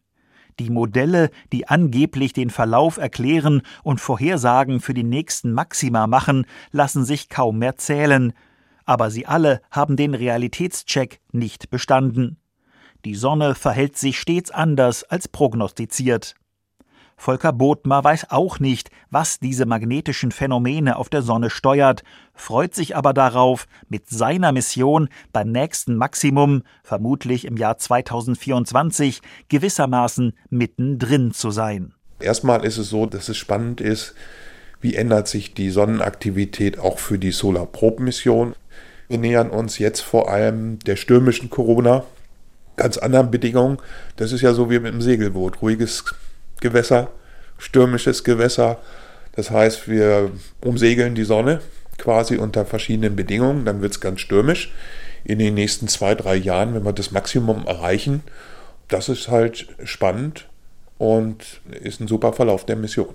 Die 0.58 0.70
Modelle, 0.70 1.28
die 1.52 1.68
angeblich 1.68 2.32
den 2.32 2.48
Verlauf 2.48 2.96
erklären 2.96 3.60
und 3.82 4.00
Vorhersagen 4.00 4.80
für 4.80 4.94
die 4.94 5.02
nächsten 5.02 5.52
Maxima 5.52 6.06
machen, 6.06 6.46
lassen 6.70 7.04
sich 7.04 7.28
kaum 7.28 7.58
mehr 7.58 7.76
zählen. 7.76 8.32
Aber 8.86 9.10
sie 9.10 9.26
alle 9.26 9.60
haben 9.70 9.96
den 9.96 10.14
Realitätscheck 10.14 11.20
nicht 11.32 11.68
bestanden. 11.68 12.38
Die 13.04 13.14
Sonne 13.14 13.54
verhält 13.54 13.98
sich 13.98 14.18
stets 14.18 14.50
anders 14.50 15.04
als 15.04 15.28
prognostiziert. 15.28 16.34
Volker 17.16 17.52
Bothmer 17.52 18.04
weiß 18.04 18.30
auch 18.30 18.60
nicht, 18.60 18.90
was 19.10 19.40
diese 19.40 19.66
magnetischen 19.66 20.30
Phänomene 20.30 20.96
auf 20.96 21.08
der 21.08 21.22
Sonne 21.22 21.50
steuert, 21.50 22.04
freut 22.34 22.74
sich 22.74 22.94
aber 22.94 23.14
darauf, 23.14 23.66
mit 23.88 24.08
seiner 24.08 24.52
Mission 24.52 25.08
beim 25.32 25.50
nächsten 25.50 25.96
Maximum, 25.96 26.62
vermutlich 26.84 27.46
im 27.46 27.56
Jahr 27.56 27.78
2024, 27.78 29.22
gewissermaßen 29.48 30.34
mittendrin 30.50 31.32
zu 31.32 31.50
sein. 31.50 31.94
Erstmal 32.20 32.64
ist 32.64 32.78
es 32.78 32.90
so, 32.90 33.06
dass 33.06 33.28
es 33.28 33.36
spannend 33.36 33.80
ist, 33.80 34.14
wie 34.80 34.94
ändert 34.94 35.26
sich 35.26 35.54
die 35.54 35.70
Sonnenaktivität 35.70 36.78
auch 36.78 36.98
für 36.98 37.18
die 37.18 37.32
Solar 37.32 37.66
Probe 37.66 38.02
Mission. 38.02 38.54
Wir 39.08 39.18
nähern 39.18 39.50
uns 39.50 39.78
jetzt 39.78 40.00
vor 40.00 40.30
allem 40.30 40.78
der 40.80 40.96
stürmischen 40.96 41.48
Corona, 41.48 42.04
ganz 42.76 42.98
anderen 42.98 43.30
Bedingungen. 43.30 43.78
Das 44.16 44.32
ist 44.32 44.42
ja 44.42 44.52
so 44.52 44.70
wie 44.70 44.78
mit 44.78 44.92
dem 44.92 45.00
Segelboot, 45.00 45.62
ruhiges 45.62 46.04
Gewässer, 46.60 47.08
stürmisches 47.58 48.24
Gewässer. 48.24 48.78
Das 49.32 49.50
heißt, 49.50 49.88
wir 49.88 50.30
umsegeln 50.60 51.14
die 51.14 51.24
Sonne 51.24 51.60
quasi 51.98 52.36
unter 52.36 52.64
verschiedenen 52.64 53.16
Bedingungen, 53.16 53.64
dann 53.64 53.80
wird 53.80 53.92
es 53.92 54.00
ganz 54.00 54.20
stürmisch. 54.20 54.72
In 55.24 55.38
den 55.38 55.54
nächsten 55.54 55.88
zwei, 55.88 56.14
drei 56.14 56.36
Jahren, 56.36 56.74
wenn 56.74 56.84
wir 56.84 56.92
das 56.92 57.10
Maximum 57.10 57.66
erreichen, 57.66 58.22
das 58.88 59.08
ist 59.08 59.28
halt 59.28 59.66
spannend 59.84 60.46
und 60.98 61.60
ist 61.82 62.00
ein 62.00 62.06
super 62.06 62.32
Verlauf 62.32 62.64
der 62.64 62.76
Mission. 62.76 63.14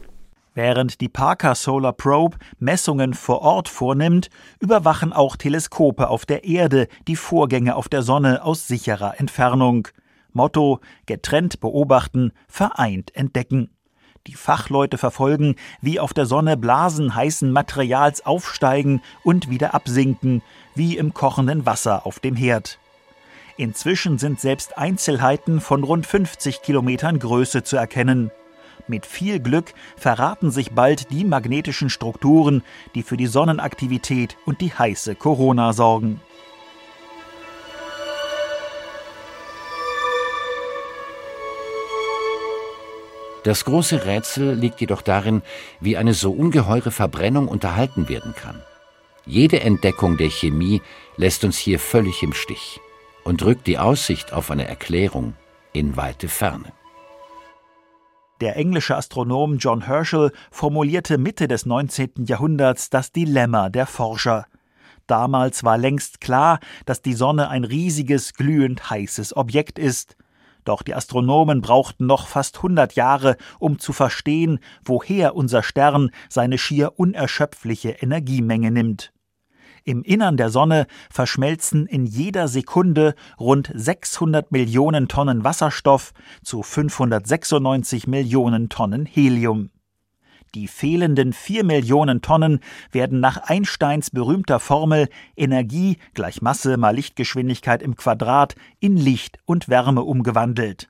Während 0.54 1.00
die 1.00 1.08
Parker 1.08 1.56
Solar 1.56 1.94
Probe 1.94 2.38
Messungen 2.60 3.14
vor 3.14 3.42
Ort 3.42 3.70
vornimmt, 3.70 4.30
überwachen 4.60 5.14
auch 5.14 5.38
Teleskope 5.38 6.10
auf 6.10 6.26
der 6.26 6.44
Erde 6.44 6.90
die 7.08 7.16
Vorgänge 7.16 7.78
auf 7.78 7.88
der 7.88 8.02
Sonne 8.02 8.44
aus 8.44 8.68
sicherer 8.68 9.18
Entfernung. 9.18 9.88
Motto 10.34 10.80
getrennt 11.06 11.60
beobachten, 11.60 12.32
vereint 12.48 13.16
entdecken. 13.16 13.70
Die 14.28 14.36
Fachleute 14.36 14.98
verfolgen, 15.00 15.56
wie 15.82 16.00
auf 16.00 16.14
der 16.14 16.28
Sonne 16.28 16.56
Blasen 16.56 17.16
heißen 17.16 17.52
Materials 17.52 18.26
aufsteigen 18.26 19.02
und 19.24 19.50
wieder 19.50 19.74
absinken, 19.74 20.44
wie 20.76 20.96
im 20.98 21.14
kochenden 21.14 21.66
Wasser 21.66 22.06
auf 22.06 22.20
dem 22.20 22.36
Herd. 22.36 22.78
Inzwischen 23.58 24.18
sind 24.20 24.40
selbst 24.40 24.78
Einzelheiten 24.78 25.60
von 25.60 25.84
rund 25.84 26.06
50 26.06 26.62
Kilometern 26.62 27.20
Größe 27.20 27.64
zu 27.64 27.78
erkennen. 27.78 28.32
Mit 28.88 29.06
viel 29.06 29.40
Glück 29.40 29.74
verraten 29.98 30.52
sich 30.52 30.72
bald 30.72 31.12
die 31.12 31.24
magnetischen 31.24 31.90
Strukturen, 31.90 32.64
die 32.96 33.04
für 33.04 33.18
die 33.18 33.28
Sonnenaktivität 33.28 34.38
und 34.46 34.62
die 34.62 34.74
heiße 34.74 35.16
Corona 35.16 35.74
sorgen. 35.74 36.22
Das 43.44 43.66
große 43.66 44.06
Rätsel 44.06 44.54
liegt 44.54 44.82
jedoch 44.82 45.02
darin, 45.02 45.42
wie 45.80 45.98
eine 45.98 46.14
so 46.14 46.32
ungeheure 46.32 46.92
Verbrennung 46.92 47.48
unterhalten 47.48 48.08
werden 48.08 48.36
kann. 48.36 48.62
Jede 49.26 49.62
Entdeckung 49.62 50.18
der 50.18 50.30
Chemie 50.30 50.82
lässt 51.18 51.44
uns 51.44 51.58
hier 51.58 51.80
völlig 51.80 52.22
im 52.24 52.34
Stich 52.34 52.80
und 53.24 53.44
rückt 53.44 53.68
die 53.68 53.80
Aussicht 53.80 54.34
auf 54.34 54.52
eine 54.52 54.68
Erklärung 54.68 55.34
in 55.74 55.96
weite 55.96 56.28
Ferne. 56.28 56.72
Der 58.42 58.56
englische 58.56 58.96
Astronom 58.96 59.58
John 59.58 59.86
Herschel 59.86 60.32
formulierte 60.50 61.20
Mitte 61.20 61.48
des 61.48 61.68
19. 61.68 62.26
Jahrhunderts 62.26 62.90
das 62.90 63.12
Dilemma 63.12 63.70
der 63.70 63.86
Forscher. 63.86 64.48
Damals 65.06 65.64
war 65.64 65.78
längst 65.78 66.22
klar, 66.22 66.60
dass 66.86 67.04
die 67.04 67.14
Sonne 67.14 67.50
ein 67.50 67.64
riesiges, 67.64 68.34
glühend 68.34 68.90
heißes 68.90 69.36
Objekt 69.36 69.78
ist. 69.78 70.16
Doch 70.64 70.82
die 70.82 70.94
Astronomen 70.94 71.62
brauchten 71.62 72.06
noch 72.06 72.28
fast 72.28 72.58
100 72.58 72.94
Jahre, 72.94 73.38
um 73.60 73.80
zu 73.80 73.94
verstehen, 73.94 74.60
woher 74.84 75.36
unser 75.36 75.64
Stern 75.64 76.12
seine 76.30 76.58
schier 76.58 77.00
unerschöpfliche 77.00 77.90
Energiemenge 77.90 78.72
nimmt. 78.72 79.12
Im 79.84 80.04
Innern 80.04 80.38
der 80.38 80.52
Sonne 80.52 80.86
verschmelzen 81.10 81.88
in 81.88 82.06
jeder 82.06 82.48
Sekunde 82.48 83.16
rund 83.40 83.72
600 83.74 84.52
Millionen 84.52 85.08
Tonnen 85.08 85.44
Wasserstoff 85.44 86.14
zu 86.44 86.62
596 86.62 88.06
Millionen 88.06 88.70
Tonnen 88.70 89.08
Helium. 89.08 89.72
Die 90.54 90.68
fehlenden 90.68 91.32
4 91.32 91.64
Millionen 91.64 92.22
Tonnen 92.22 92.60
werden 92.92 93.22
nach 93.22 93.38
Einsteins 93.38 94.10
berühmter 94.10 94.60
Formel 94.60 95.08
Energie 95.38 95.98
gleich 96.14 96.42
Masse 96.42 96.76
mal 96.76 96.94
Lichtgeschwindigkeit 96.94 97.82
im 97.82 97.96
Quadrat 97.96 98.56
in 98.82 98.98
Licht 98.98 99.40
und 99.46 99.70
Wärme 99.70 100.04
umgewandelt. 100.04 100.90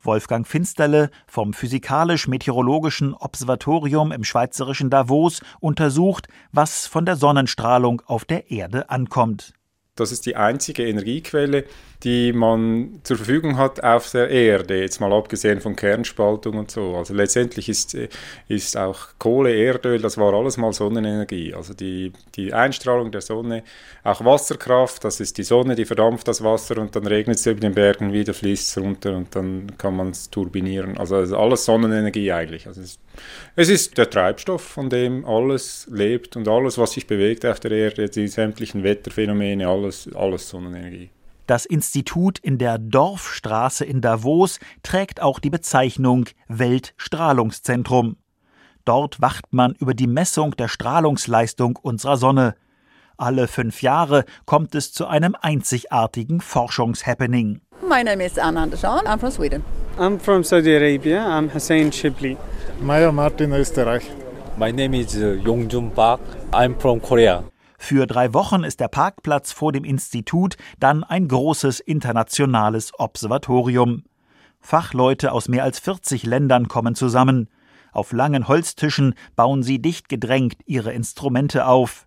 Wolfgang 0.00 0.46
Finsterle 0.46 1.10
vom 1.26 1.52
Physikalisch-Meteorologischen 1.52 3.12
Observatorium 3.12 4.12
im 4.12 4.24
schweizerischen 4.24 4.88
Davos 4.88 5.42
untersucht, 5.60 6.28
was 6.52 6.86
von 6.86 7.04
der 7.04 7.16
Sonnenstrahlung 7.16 8.00
auf 8.06 8.24
der 8.24 8.50
Erde 8.50 8.88
ankommt. 8.88 9.52
Das 9.96 10.10
ist 10.10 10.26
die 10.26 10.34
einzige 10.34 10.84
Energiequelle, 10.88 11.64
die 12.02 12.32
man 12.32 13.00
zur 13.04 13.16
Verfügung 13.16 13.56
hat 13.58 13.82
auf 13.84 14.10
der 14.10 14.28
Erde, 14.28 14.80
jetzt 14.80 15.00
mal 15.00 15.12
abgesehen 15.12 15.60
von 15.60 15.76
Kernspaltung 15.76 16.58
und 16.58 16.68
so. 16.68 16.96
Also 16.96 17.14
letztendlich 17.14 17.68
ist, 17.68 17.96
ist 18.48 18.76
auch 18.76 19.10
Kohle, 19.20 19.54
Erdöl, 19.54 20.00
das 20.00 20.18
war 20.18 20.34
alles 20.34 20.56
mal 20.56 20.72
Sonnenenergie. 20.72 21.54
Also 21.54 21.74
die, 21.74 22.12
die 22.34 22.52
Einstrahlung 22.52 23.12
der 23.12 23.20
Sonne, 23.20 23.62
auch 24.02 24.24
Wasserkraft, 24.24 25.04
das 25.04 25.20
ist 25.20 25.38
die 25.38 25.44
Sonne, 25.44 25.76
die 25.76 25.84
verdampft 25.84 26.26
das 26.26 26.42
Wasser 26.42 26.78
und 26.78 26.96
dann 26.96 27.06
regnet 27.06 27.36
es 27.36 27.46
über 27.46 27.60
den 27.60 27.74
Bergen, 27.74 28.12
wieder 28.12 28.34
fließt 28.34 28.76
es 28.76 28.82
runter 28.82 29.16
und 29.16 29.36
dann 29.36 29.78
kann 29.78 29.94
man 29.94 30.10
es 30.10 30.28
turbinieren. 30.28 30.98
Also 30.98 31.16
alles 31.36 31.64
Sonnenenergie 31.64 32.32
eigentlich. 32.32 32.66
Also 32.66 32.80
es, 32.80 32.98
es 33.56 33.68
ist 33.68 33.96
der 33.98 34.10
Treibstoff, 34.10 34.62
von 34.62 34.90
dem 34.90 35.24
alles 35.24 35.86
lebt 35.90 36.36
und 36.36 36.48
alles, 36.48 36.78
was 36.78 36.92
sich 36.92 37.06
bewegt 37.06 37.46
auf 37.46 37.60
der 37.60 37.70
Erde, 37.70 38.08
die 38.08 38.28
sämtlichen 38.28 38.82
Wetterphänomene, 38.82 39.68
alles, 39.68 40.08
alles 40.14 40.48
Sonnenenergie. 40.48 41.10
Das 41.46 41.66
Institut 41.66 42.38
in 42.38 42.56
der 42.56 42.78
Dorfstraße 42.78 43.84
in 43.84 44.00
Davos 44.00 44.60
trägt 44.82 45.20
auch 45.20 45.38
die 45.38 45.50
Bezeichnung 45.50 46.26
Weltstrahlungszentrum. 46.48 48.16
Dort 48.86 49.20
wacht 49.20 49.52
man 49.52 49.74
über 49.74 49.94
die 49.94 50.06
Messung 50.06 50.56
der 50.56 50.68
Strahlungsleistung 50.68 51.78
unserer 51.80 52.16
Sonne. 52.16 52.54
Alle 53.16 53.46
fünf 53.46 53.82
Jahre 53.82 54.24
kommt 54.46 54.74
es 54.74 54.92
zu 54.92 55.06
einem 55.06 55.36
einzigartigen 55.40 56.40
Forschungshappening. 56.40 57.60
My 57.82 58.02
name 58.02 58.24
is 58.24 58.38
Anna 58.38 58.62
Andersson. 58.62 59.06
I'm 59.06 59.18
from 59.18 59.30
Sweden. 59.30 59.64
I'm 59.98 60.18
from 60.18 60.42
Saudi 60.42 60.74
Arabia. 60.74 61.24
I'm 61.26 61.52
Hussein 61.52 61.92
Shibli. 61.92 62.36
Maya 62.80 63.12
Martin, 63.12 63.52
Österreich. 63.52 64.04
My 64.56 64.72
name 64.72 64.94
is 64.94 65.14
uh, 65.16 65.34
Yongjun 65.44 65.90
Park. 65.90 66.20
I'm 66.52 66.78
from 66.78 67.00
Korea. 67.00 67.44
Für 67.78 68.06
drei 68.06 68.34
Wochen 68.34 68.64
ist 68.64 68.80
der 68.80 68.88
Parkplatz 68.88 69.52
vor 69.52 69.72
dem 69.72 69.84
Institut 69.84 70.56
dann 70.80 71.04
ein 71.04 71.28
großes 71.28 71.80
internationales 71.80 72.92
Observatorium. 72.98 74.04
Fachleute 74.60 75.32
aus 75.32 75.48
mehr 75.48 75.64
als 75.64 75.78
40 75.78 76.24
Ländern 76.24 76.68
kommen 76.68 76.94
zusammen. 76.94 77.48
Auf 77.92 78.12
langen 78.12 78.48
Holztischen 78.48 79.14
bauen 79.36 79.62
sie 79.62 79.80
dicht 79.80 80.08
gedrängt 80.08 80.56
ihre 80.66 80.92
Instrumente 80.92 81.66
auf. 81.66 82.06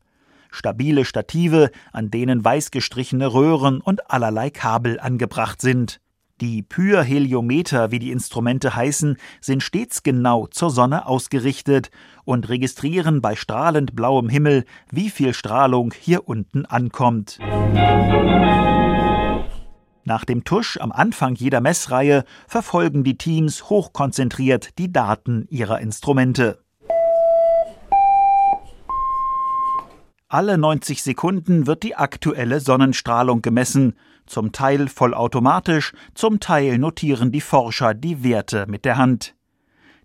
Stabile 0.52 1.06
Stative, 1.06 1.72
an 1.92 2.10
denen 2.10 2.44
weiß 2.44 2.72
gestrichene 2.72 3.34
Röhren 3.34 3.82
und 3.82 4.10
allerlei 4.12 4.50
Kabel 4.50 5.00
angebracht 5.00 5.62
sind. 5.62 6.02
Die 6.40 6.62
Pyrheliometer, 6.62 7.90
wie 7.90 7.98
die 7.98 8.12
Instrumente 8.12 8.76
heißen, 8.76 9.18
sind 9.42 9.64
stets 9.64 10.04
genau 10.04 10.46
zur 10.46 10.70
Sonne 10.70 11.08
ausgerichtet 11.08 11.90
und 12.26 12.48
registrieren 12.48 13.22
bei 13.22 13.36
strahlend 13.36 13.96
blauem 13.96 14.30
Himmel, 14.30 14.66
wie 14.92 15.10
viel 15.10 15.34
Strahlung 15.34 15.92
hier 16.00 16.28
unten 16.28 16.68
ankommt. 16.68 17.40
Nach 20.04 20.26
dem 20.26 20.44
Tusch 20.44 20.78
am 20.78 20.92
Anfang 20.92 21.34
jeder 21.34 21.60
Messreihe 21.60 22.24
verfolgen 22.48 23.04
die 23.04 23.18
Teams 23.18 23.72
hochkonzentriert 23.72 24.78
die 24.78 24.92
Daten 24.92 25.48
ihrer 25.50 25.80
Instrumente. 25.80 26.60
Alle 30.30 30.58
90 30.58 31.04
Sekunden 31.04 31.68
wird 31.68 31.84
die 31.84 31.96
aktuelle 31.96 32.60
Sonnenstrahlung 32.60 33.42
gemessen, 33.42 33.96
zum 34.28 34.52
Teil 34.52 34.88
vollautomatisch, 34.88 35.94
zum 36.14 36.40
Teil 36.40 36.78
notieren 36.78 37.32
die 37.32 37.42
Forscher 37.42 37.94
die 37.94 38.24
Werte 38.24 38.66
mit 38.68 38.86
der 38.86 38.98
Hand. 38.98 39.36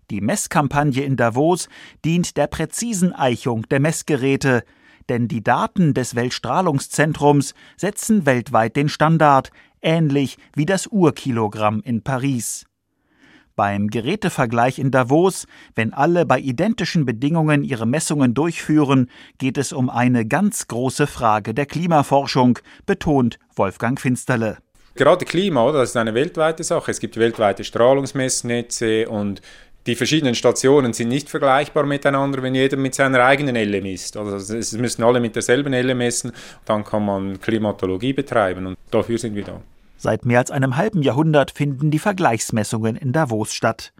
Die 0.09 0.21
Messkampagne 0.21 1.03
in 1.03 1.15
Davos 1.15 1.69
dient 2.03 2.35
der 2.37 2.47
präzisen 2.47 3.13
Eichung 3.13 3.67
der 3.69 3.79
Messgeräte, 3.79 4.63
denn 5.09 5.27
die 5.27 5.43
Daten 5.43 5.93
des 5.93 6.15
Weltstrahlungszentrums 6.15 7.53
setzen 7.77 8.25
weltweit 8.25 8.75
den 8.75 8.89
Standard, 8.89 9.51
ähnlich 9.81 10.37
wie 10.55 10.65
das 10.65 10.87
Urkilogramm 10.87 11.81
in 11.81 12.03
Paris. 12.03 12.65
Beim 13.55 13.89
Gerätevergleich 13.89 14.79
in 14.79 14.89
Davos, 14.89 15.45
wenn 15.75 15.93
alle 15.93 16.25
bei 16.25 16.39
identischen 16.39 17.05
Bedingungen 17.05 17.63
ihre 17.63 17.85
Messungen 17.85 18.33
durchführen, 18.33 19.11
geht 19.37 19.59
es 19.59 19.71
um 19.71 19.91
eine 19.91 20.25
ganz 20.25 20.67
große 20.67 21.05
Frage 21.05 21.53
der 21.53 21.67
Klimaforschung, 21.67 22.57
betont 22.87 23.37
Wolfgang 23.55 23.99
Finsterle. 23.99 24.57
Gerade 24.95 25.25
Klima, 25.25 25.63
oder? 25.65 25.79
Das 25.79 25.89
ist 25.89 25.97
eine 25.97 26.15
weltweite 26.15 26.63
Sache. 26.63 26.89
Es 26.89 26.99
gibt 26.99 27.17
weltweite 27.17 27.63
Strahlungsmessnetze 27.63 29.07
und 29.07 29.41
die 29.85 29.95
verschiedenen 29.95 30.33
Stationen 30.33 30.93
sind 30.93 31.09
nicht 31.09 31.29
vergleichbar 31.29 31.85
miteinander, 31.85 32.41
wenn 32.41 32.55
jeder 32.55 32.77
mit 32.77 32.95
seiner 32.95 33.23
eigenen 33.23 33.55
Elle 33.55 33.81
misst. 33.81 34.17
Also 34.17 34.55
es 34.55 34.71
müssen 34.73 35.03
alle 35.03 35.19
mit 35.19 35.35
derselben 35.35 35.73
Elle 35.73 35.93
messen, 35.93 36.31
dann 36.65 36.83
kann 36.83 37.05
man 37.05 37.39
Klimatologie 37.39 38.13
betreiben 38.13 38.65
und 38.65 38.77
dafür 38.89 39.17
sind 39.17 39.35
wir 39.35 39.43
da. 39.43 39.61
Seit 40.03 40.25
mehr 40.25 40.39
als 40.39 40.51
einem 40.51 40.75
halben 40.75 41.01
Jahrhundert 41.01 41.51
finden 41.51 41.89
die 41.89 41.97
Vergleichsmessungen 41.97 42.97
in 42.97 43.13
Davos 43.13 43.53
statt. 43.53 43.93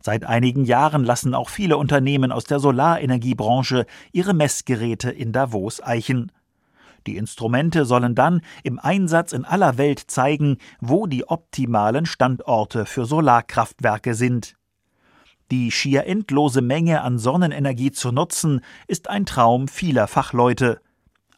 Seit 0.00 0.24
einigen 0.24 0.64
Jahren 0.64 1.04
lassen 1.04 1.34
auch 1.34 1.50
viele 1.50 1.76
Unternehmen 1.76 2.32
aus 2.32 2.44
der 2.44 2.60
Solarenergiebranche 2.60 3.84
ihre 4.10 4.32
Messgeräte 4.32 5.10
in 5.10 5.32
Davos 5.32 5.82
eichen. 5.82 6.32
Die 7.06 7.18
Instrumente 7.18 7.84
sollen 7.84 8.14
dann 8.14 8.40
im 8.62 8.78
Einsatz 8.78 9.34
in 9.34 9.44
aller 9.44 9.76
Welt 9.76 9.98
zeigen, 10.06 10.56
wo 10.80 11.06
die 11.06 11.28
optimalen 11.28 12.06
Standorte 12.06 12.86
für 12.86 13.04
Solarkraftwerke 13.04 14.14
sind. 14.14 14.56
Die 15.50 15.70
schier 15.70 16.06
endlose 16.06 16.62
Menge 16.62 17.02
an 17.02 17.18
Sonnenenergie 17.18 17.90
zu 17.90 18.12
nutzen, 18.12 18.62
ist 18.86 19.10
ein 19.10 19.26
Traum 19.26 19.68
vieler 19.68 20.06
Fachleute. 20.06 20.80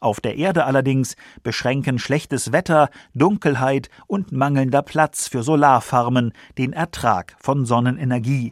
Auf 0.03 0.19
der 0.19 0.35
Erde 0.35 0.65
allerdings 0.65 1.15
beschränken 1.43 1.97
schlechtes 1.97 2.51
Wetter, 2.51 2.89
Dunkelheit 3.13 3.89
und 4.05 4.33
mangelnder 4.33 4.81
Platz 4.81 5.29
für 5.29 5.43
Solarfarmen 5.43 6.33
den 6.57 6.73
Ertrag 6.73 7.37
von 7.39 7.65
Sonnenenergie. 7.65 8.51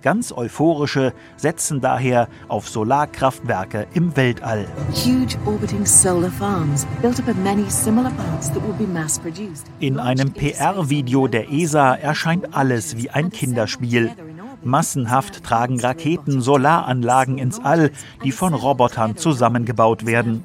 Ganz 0.00 0.32
euphorische 0.32 1.12
setzen 1.36 1.82
daher 1.82 2.28
auf 2.48 2.66
Solarkraftwerke 2.66 3.86
im 3.92 4.16
Weltall. 4.16 4.66
In 9.80 9.98
einem 9.98 10.32
PR-Video 10.32 11.26
der 11.26 11.52
ESA 11.52 11.94
erscheint 11.94 12.54
alles 12.54 12.96
wie 12.96 13.10
ein 13.10 13.28
Kinderspiel. 13.28 14.10
Massenhaft 14.64 15.44
tragen 15.44 15.80
Raketen 15.80 16.40
Solaranlagen 16.40 17.38
ins 17.38 17.60
All, 17.60 17.90
die 18.24 18.32
von 18.32 18.54
Robotern 18.54 19.16
zusammengebaut 19.16 20.06
werden. 20.06 20.44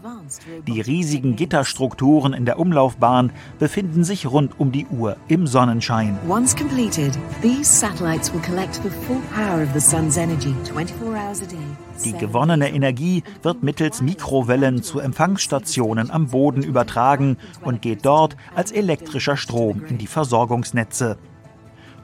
Die 0.67 0.81
riesigen 0.81 1.35
Gitterstrukturen 1.35 2.33
in 2.33 2.45
der 2.45 2.59
Umlaufbahn 2.59 3.31
befinden 3.57 4.03
sich 4.03 4.27
rund 4.29 4.59
um 4.59 4.71
die 4.71 4.85
Uhr 4.87 5.17
im 5.27 5.47
Sonnenschein. 5.47 6.17
Once 6.27 6.55
completed, 6.55 7.17
these 7.41 7.65
satellites 7.65 8.33
will 8.33 8.41
collect 8.41 8.75
the 8.75 8.89
full 9.07 9.21
power 9.33 9.63
of 9.63 9.69
the 9.73 9.79
sun's 9.79 10.17
energy 10.17 10.53
24 10.65 11.07
hours 11.07 11.41
a 11.41 11.45
day. 11.45 11.57
Die 12.05 12.13
gewonnene 12.13 12.71
Energie 12.71 13.23
wird 13.41 13.61
mittels 13.61 14.01
Mikrowellen 14.01 14.83
zu 14.83 14.99
Empfangsstationen 14.99 16.11
am 16.11 16.27
Boden 16.27 16.63
übertragen 16.63 17.37
und 17.61 17.81
geht 17.81 18.05
dort 18.05 18.37
als 18.55 18.71
elektrischer 18.71 19.35
Strom 19.35 19.83
in 19.85 19.97
die 19.97 20.07
Versorgungsnetze. 20.07 21.17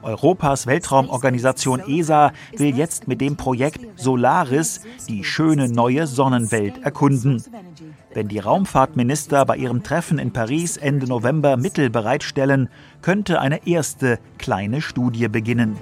Europas 0.06 0.68
Weltraumorganisation 0.68 1.80
ESA 1.80 2.32
will 2.56 2.76
jetzt 2.76 3.08
mit 3.08 3.20
dem 3.20 3.36
Projekt 3.36 3.80
Solaris 3.96 4.82
die 5.08 5.24
schöne 5.24 5.68
neue 5.68 6.06
Sonnenwelt 6.06 6.78
erkunden. 6.84 7.42
Wenn 8.14 8.28
die 8.28 8.38
Raumfahrtminister 8.38 9.44
bei 9.44 9.56
ihrem 9.56 9.82
Treffen 9.82 10.20
in 10.20 10.32
Paris 10.32 10.76
Ende 10.76 11.08
November 11.08 11.56
Mittel 11.56 11.90
bereitstellen, 11.90 12.68
könnte 13.02 13.40
eine 13.40 13.66
erste 13.66 14.20
kleine 14.38 14.80
Studie 14.80 15.26
beginnen. 15.26 15.76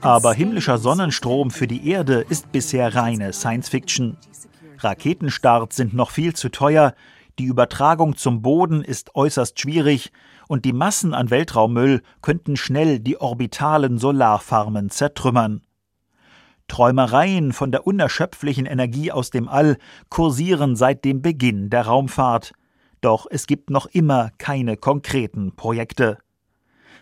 Aber 0.00 0.34
himmlischer 0.34 0.78
Sonnenstrom 0.78 1.50
für 1.50 1.66
die 1.66 1.88
Erde 1.88 2.26
ist 2.28 2.52
bisher 2.52 2.94
reine 2.94 3.32
Science 3.32 3.70
Fiction. 3.70 4.18
Raketenstarts 4.78 5.76
sind 5.76 5.94
noch 5.94 6.10
viel 6.10 6.34
zu 6.34 6.50
teuer, 6.50 6.94
die 7.38 7.44
Übertragung 7.44 8.16
zum 8.16 8.40
Boden 8.40 8.82
ist 8.82 9.14
äußerst 9.14 9.60
schwierig 9.60 10.10
und 10.48 10.64
die 10.64 10.72
Massen 10.72 11.12
an 11.12 11.30
Weltraummüll 11.30 12.02
könnten 12.22 12.56
schnell 12.56 12.98
die 12.98 13.20
orbitalen 13.20 13.98
Solarfarmen 13.98 14.88
zertrümmern. 14.88 15.62
Träumereien 16.68 17.52
von 17.52 17.70
der 17.70 17.86
unerschöpflichen 17.86 18.66
Energie 18.66 19.12
aus 19.12 19.30
dem 19.30 19.48
All 19.48 19.76
kursieren 20.08 20.76
seit 20.76 21.04
dem 21.04 21.22
Beginn 21.22 21.70
der 21.70 21.82
Raumfahrt. 21.82 22.52
Doch 23.00 23.26
es 23.30 23.46
gibt 23.46 23.70
noch 23.70 23.86
immer 23.86 24.30
keine 24.38 24.76
konkreten 24.76 25.54
Projekte. 25.54 26.18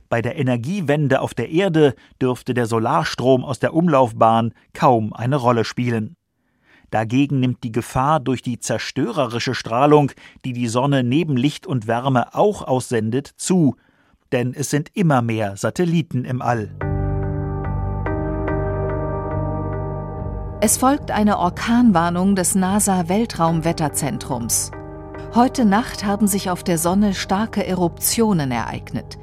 Bei 0.08 0.20
der 0.20 0.36
Energiewende 0.36 1.20
auf 1.20 1.32
der 1.32 1.50
Erde 1.50 1.94
dürfte 2.20 2.54
der 2.54 2.66
Solarstrom 2.66 3.44
aus 3.44 3.58
der 3.58 3.72
Umlaufbahn 3.72 4.52
kaum 4.72 5.12
eine 5.12 5.36
Rolle 5.36 5.64
spielen. 5.64 6.16
Dagegen 6.94 7.40
nimmt 7.40 7.64
die 7.64 7.72
Gefahr 7.72 8.20
durch 8.20 8.40
die 8.40 8.60
zerstörerische 8.60 9.56
Strahlung, 9.56 10.12
die 10.44 10.52
die 10.52 10.68
Sonne 10.68 11.02
neben 11.02 11.36
Licht 11.36 11.66
und 11.66 11.88
Wärme 11.88 12.36
auch 12.36 12.62
aussendet, 12.62 13.32
zu, 13.36 13.74
denn 14.30 14.54
es 14.54 14.70
sind 14.70 14.90
immer 14.94 15.20
mehr 15.20 15.56
Satelliten 15.56 16.24
im 16.24 16.40
All. 16.40 16.70
Es 20.60 20.76
folgt 20.76 21.10
eine 21.10 21.38
Orkanwarnung 21.38 22.36
des 22.36 22.54
NASA 22.54 23.08
Weltraumwetterzentrums. 23.08 24.70
Heute 25.34 25.64
Nacht 25.64 26.04
haben 26.04 26.28
sich 26.28 26.48
auf 26.48 26.62
der 26.62 26.78
Sonne 26.78 27.14
starke 27.14 27.66
Eruptionen 27.66 28.52
ereignet. 28.52 29.18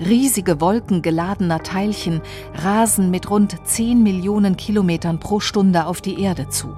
Riesige 0.00 0.60
Wolken 0.60 1.00
geladener 1.00 1.60
Teilchen 1.60 2.22
rasen 2.54 3.12
mit 3.12 3.30
rund 3.30 3.54
10 3.64 4.02
Millionen 4.02 4.56
Kilometern 4.56 5.20
pro 5.20 5.38
Stunde 5.38 5.86
auf 5.86 6.00
die 6.00 6.20
Erde 6.20 6.48
zu. 6.48 6.74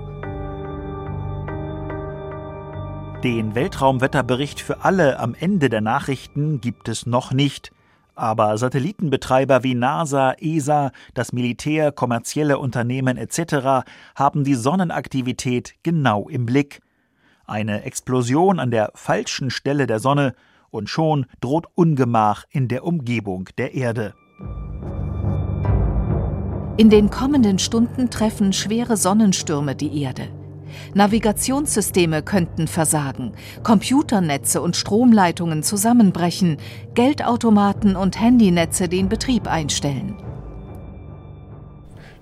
Den 3.27 3.57
Weltraumwetterbericht 3.57 4.61
für 4.61 4.85
alle 4.85 5.19
am 5.19 5.35
Ende 5.35 5.69
der 5.69 5.81
Nachrichten 5.81 6.61
gibt 6.61 6.89
es 6.89 7.07
noch 7.07 7.33
nicht. 7.33 7.73
Aber 8.15 8.57
Satellitenbetreiber 8.57 9.65
wie 9.65 9.75
NASA, 9.75 10.35
ESA, 10.39 10.93
das 11.13 11.33
Militär, 11.33 11.91
kommerzielle 11.91 12.61
Unternehmen 12.61 13.17
etc. 13.17 13.85
haben 14.15 14.45
die 14.45 14.55
Sonnenaktivität 14.55 15.75
genau 15.83 16.29
im 16.29 16.47
Blick. 16.47 16.83
Eine 17.47 17.83
Explosion 17.83 18.61
an 18.61 18.71
der 18.71 18.93
falschen 18.95 19.51
Stelle 19.51 19.89
der 19.89 19.99
Sonne 19.99 20.33
und 20.71 20.89
schon 20.89 21.27
droht 21.41 21.67
Ungemach 21.75 22.45
in 22.51 22.69
der 22.69 22.85
Umgebung 22.85 23.49
der 23.59 23.75
Erde. 23.75 24.15
In 26.77 26.91
den 26.91 27.11
kommenden 27.11 27.59
Stunden 27.59 28.09
treffen 28.09 28.53
schwere 28.53 28.97
Sonnenstürme 28.97 29.75
die 29.75 30.01
Erde. 30.01 30.29
Navigationssysteme 30.95 32.23
könnten 32.23 32.69
versagen, 32.69 33.33
Computernetze 33.63 34.61
und 34.61 34.77
Stromleitungen 34.77 35.63
zusammenbrechen, 35.63 36.59
Geldautomaten 36.95 37.97
und 37.97 38.21
Handynetze 38.21 38.89
den 38.89 39.09
Betrieb 39.09 39.47
einstellen. 39.47 40.17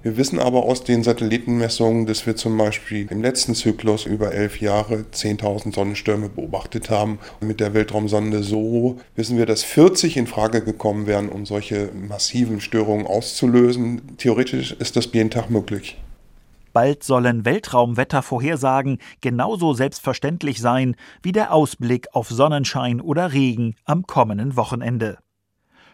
Wir 0.05 0.19
wissen 0.19 0.39
aber 0.39 0.65
aus 0.65 0.85
den 0.85 1.03
Satellitenmessungen, 1.03 2.05
dass 2.05 2.27
wir 2.27 2.37
zum 2.37 2.59
Beispiel 2.59 3.07
im 3.11 3.23
letzten 3.23 3.55
Zyklus 3.55 4.05
über 4.05 4.35
elf 4.35 4.61
Jahre 4.61 5.07
10.000 5.11 5.75
Sonnenstürme 5.75 6.29
beobachtet 6.29 6.91
haben. 6.91 7.19
Mit 7.41 7.59
der 7.59 7.73
Weltraumsonde 7.73 8.43
SOHO 8.43 9.01
wissen 9.17 9.39
wir, 9.39 9.47
dass 9.47 9.65
40 9.65 10.19
in 10.19 10.27
Frage 10.27 10.63
gekommen 10.63 11.07
wären, 11.07 11.31
um 11.31 11.47
solche 11.47 11.89
massiven 11.95 12.61
Störungen 12.61 13.07
auszulösen. 13.07 14.03
Theoretisch 14.19 14.73
ist 14.73 14.97
das 14.97 15.09
jeden 15.11 15.31
Tag 15.31 15.49
möglich. 15.49 15.97
Bald 16.75 17.05
sollen 17.05 17.45
Weltraumwettervorhersagen 17.45 18.99
genauso 19.21 19.75
selbstverständlich 19.75 20.61
sein 20.61 20.97
wie 21.23 21.31
der 21.31 21.55
Ausblick 21.55 22.09
auf 22.13 22.29
Sonnenschein 22.29 23.01
oder 23.01 23.33
Regen 23.33 23.77
am 23.85 24.03
kommenden 24.07 24.57
Wochenende. 24.57 25.19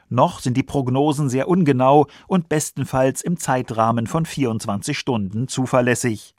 Noch 0.08 0.40
sind 0.40 0.56
die 0.56 0.62
Prognosen 0.62 1.28
sehr 1.28 1.48
ungenau 1.48 2.06
und 2.26 2.48
bestenfalls 2.48 3.20
im 3.20 3.36
Zeitrahmen 3.36 4.06
von 4.06 4.24
24 4.24 4.98
Stunden 4.98 5.48
zuverlässig. 5.48 6.34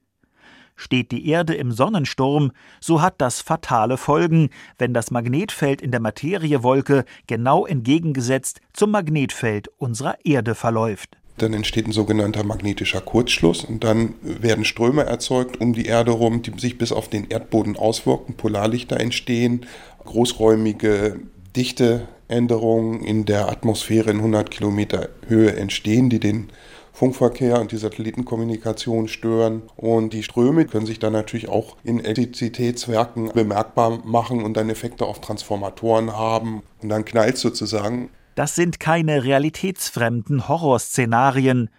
Steht 0.76 1.12
die 1.12 1.28
Erde 1.28 1.54
im 1.54 1.72
Sonnensturm, 1.72 2.52
so 2.80 3.00
hat 3.00 3.22
das 3.22 3.42
fatale 3.42 3.96
Folgen, 3.98 4.50
wenn 4.80 4.96
das 4.96 5.12
Magnetfeld 5.12 5.84
in 5.84 5.92
der 5.92 6.00
Materiewolke 6.00 7.06
genau 7.28 7.68
entgegengesetzt 7.68 8.60
zum 8.74 8.90
Magnetfeld 8.90 9.68
unserer 9.78 10.18
Erde 10.26 10.56
verläuft. 10.56 11.21
Dann 11.38 11.54
entsteht 11.54 11.88
ein 11.88 11.92
sogenannter 11.92 12.44
magnetischer 12.44 13.02
Kurzschluss 13.02 13.64
und 13.64 13.84
dann 13.84 14.14
werden 14.22 14.66
Ströme 14.66 15.04
erzeugt 15.06 15.60
um 15.60 15.74
die 15.74 15.86
Erde 15.86 16.12
rum, 16.12 16.42
die 16.42 16.52
sich 16.60 16.78
bis 16.78 16.92
auf 16.92 17.10
den 17.10 17.30
Erdboden 17.30 17.78
auswirken. 17.78 18.36
Polarlichter 18.36 19.00
entstehen, 19.00 19.66
großräumige 20.06 21.20
Dichteänderungen 21.56 23.04
in 23.04 23.26
der 23.26 23.50
Atmosphäre 23.50 24.12
in 24.12 24.18
100 24.18 24.52
Kilometer 24.52 25.10
Höhe 25.28 25.56
entstehen, 25.56 26.10
die 26.10 26.20
den 26.20 26.50
Funkverkehr 26.94 27.60
und 27.60 27.72
die 27.72 27.78
Satellitenkommunikation 27.78 29.08
stören. 29.08 29.64
Und 29.76 30.14
die 30.14 30.24
Ströme 30.24 30.66
können 30.66 30.86
sich 30.86 31.00
dann 31.00 31.14
natürlich 31.14 31.50
auch 31.50 31.78
in 31.84 32.04
Elektrizitätswerken 32.04 33.32
bemerkbar 33.34 34.00
machen 34.06 34.44
und 34.44 34.56
dann 34.56 34.70
Effekte 34.70 35.06
auf 35.06 35.22
Transformatoren 35.22 36.16
haben. 36.16 36.64
Und 36.82 36.90
dann 36.90 37.06
knallt 37.06 37.38
sozusagen 37.38 38.10
das 38.36 38.56
sind 38.56 38.80
keine 38.80 39.24
realitätsfremden 39.24 40.48
Horrorszenarien. 40.48 41.70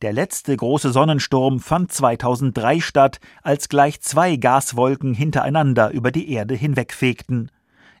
Der 0.00 0.12
letzte 0.12 0.56
große 0.56 0.92
Sonnensturm 0.92 1.58
fand 1.58 1.92
2003 1.92 2.80
statt, 2.80 3.20
als 3.42 3.68
gleich 3.68 4.00
zwei 4.00 4.36
Gaswolken 4.36 5.12
hintereinander 5.12 5.90
über 5.90 6.12
die 6.12 6.30
Erde 6.30 6.54
hinwegfegten. 6.54 7.50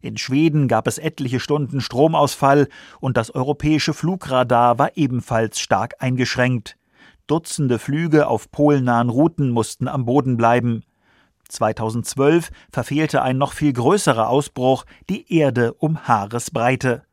In 0.00 0.16
Schweden 0.16 0.68
gab 0.68 0.86
es 0.86 0.98
etliche 0.98 1.40
Stunden 1.40 1.80
Stromausfall 1.80 2.68
und 3.00 3.16
das 3.16 3.34
europäische 3.34 3.94
Flugradar 3.94 4.78
war 4.78 4.96
ebenfalls 4.96 5.58
stark 5.58 5.94
eingeschränkt. 5.98 6.76
Dutzende 7.26 7.78
Flüge 7.80 8.28
auf 8.28 8.50
polnahen 8.50 9.10
Routen 9.10 9.50
mussten 9.50 9.88
am 9.88 10.04
Boden 10.04 10.36
bleiben. 10.36 10.84
2012 11.48 12.50
verfehlte 12.70 13.22
ein 13.22 13.38
noch 13.38 13.52
viel 13.52 13.72
größerer 13.72 14.28
Ausbruch 14.28 14.84
die 15.10 15.32
Erde 15.34 15.74
um 15.74 16.06
Haaresbreite. 16.06 17.07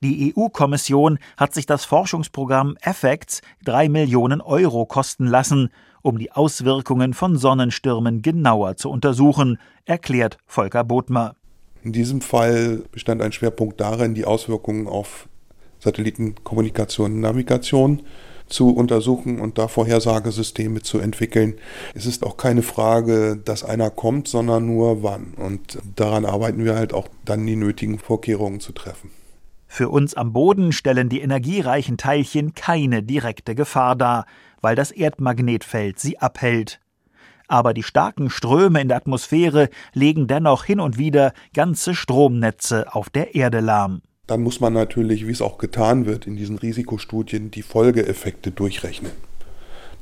Die 0.00 0.32
EU-Kommission 0.36 1.18
hat 1.36 1.54
sich 1.54 1.66
das 1.66 1.84
Forschungsprogramm 1.84 2.76
Effects 2.82 3.42
drei 3.64 3.88
Millionen 3.88 4.40
Euro 4.40 4.86
kosten 4.86 5.26
lassen, 5.26 5.70
um 6.02 6.18
die 6.18 6.30
Auswirkungen 6.30 7.14
von 7.14 7.36
Sonnenstürmen 7.36 8.22
genauer 8.22 8.76
zu 8.76 8.90
untersuchen, 8.90 9.58
erklärt 9.86 10.38
Volker 10.46 10.84
Bodmer. 10.84 11.34
In 11.82 11.92
diesem 11.92 12.20
Fall 12.20 12.84
bestand 12.92 13.22
ein 13.22 13.32
Schwerpunkt 13.32 13.80
darin, 13.80 14.14
die 14.14 14.24
Auswirkungen 14.24 14.86
auf 14.86 15.28
Satellitenkommunikation 15.80 17.14
und 17.14 17.20
Navigation 17.20 18.02
zu 18.48 18.70
untersuchen 18.70 19.40
und 19.40 19.58
da 19.58 19.68
Vorhersagesysteme 19.68 20.82
zu 20.82 20.98
entwickeln. 20.98 21.54
Es 21.94 22.06
ist 22.06 22.24
auch 22.24 22.36
keine 22.36 22.62
Frage, 22.62 23.36
dass 23.36 23.64
einer 23.64 23.90
kommt, 23.90 24.28
sondern 24.28 24.66
nur 24.66 25.02
wann. 25.02 25.34
Und 25.34 25.78
daran 25.96 26.24
arbeiten 26.24 26.64
wir 26.64 26.74
halt 26.74 26.94
auch 26.94 27.08
dann 27.24 27.46
die 27.46 27.56
nötigen 27.56 27.98
Vorkehrungen 27.98 28.60
zu 28.60 28.72
treffen. 28.72 29.10
Für 29.68 29.90
uns 29.90 30.14
am 30.14 30.32
Boden 30.32 30.72
stellen 30.72 31.08
die 31.08 31.20
energiereichen 31.20 31.98
Teilchen 31.98 32.54
keine 32.54 33.02
direkte 33.02 33.54
Gefahr 33.54 33.94
dar, 33.94 34.24
weil 34.60 34.74
das 34.74 34.90
Erdmagnetfeld 34.90 36.00
sie 36.00 36.18
abhält. 36.18 36.80
Aber 37.46 37.74
die 37.74 37.82
starken 37.82 38.28
Ströme 38.28 38.80
in 38.80 38.88
der 38.88 38.96
Atmosphäre 38.96 39.68
legen 39.92 40.26
dennoch 40.26 40.64
hin 40.64 40.80
und 40.80 40.98
wieder 40.98 41.32
ganze 41.54 41.94
Stromnetze 41.94 42.94
auf 42.94 43.08
der 43.10 43.34
Erde 43.34 43.60
lahm. 43.60 44.02
Dann 44.26 44.42
muss 44.42 44.60
man 44.60 44.72
natürlich, 44.74 45.26
wie 45.26 45.32
es 45.32 45.40
auch 45.40 45.56
getan 45.56 46.04
wird 46.04 46.26
in 46.26 46.36
diesen 46.36 46.58
Risikostudien, 46.58 47.50
die 47.50 47.62
Folgeeffekte 47.62 48.50
durchrechnen. 48.50 49.12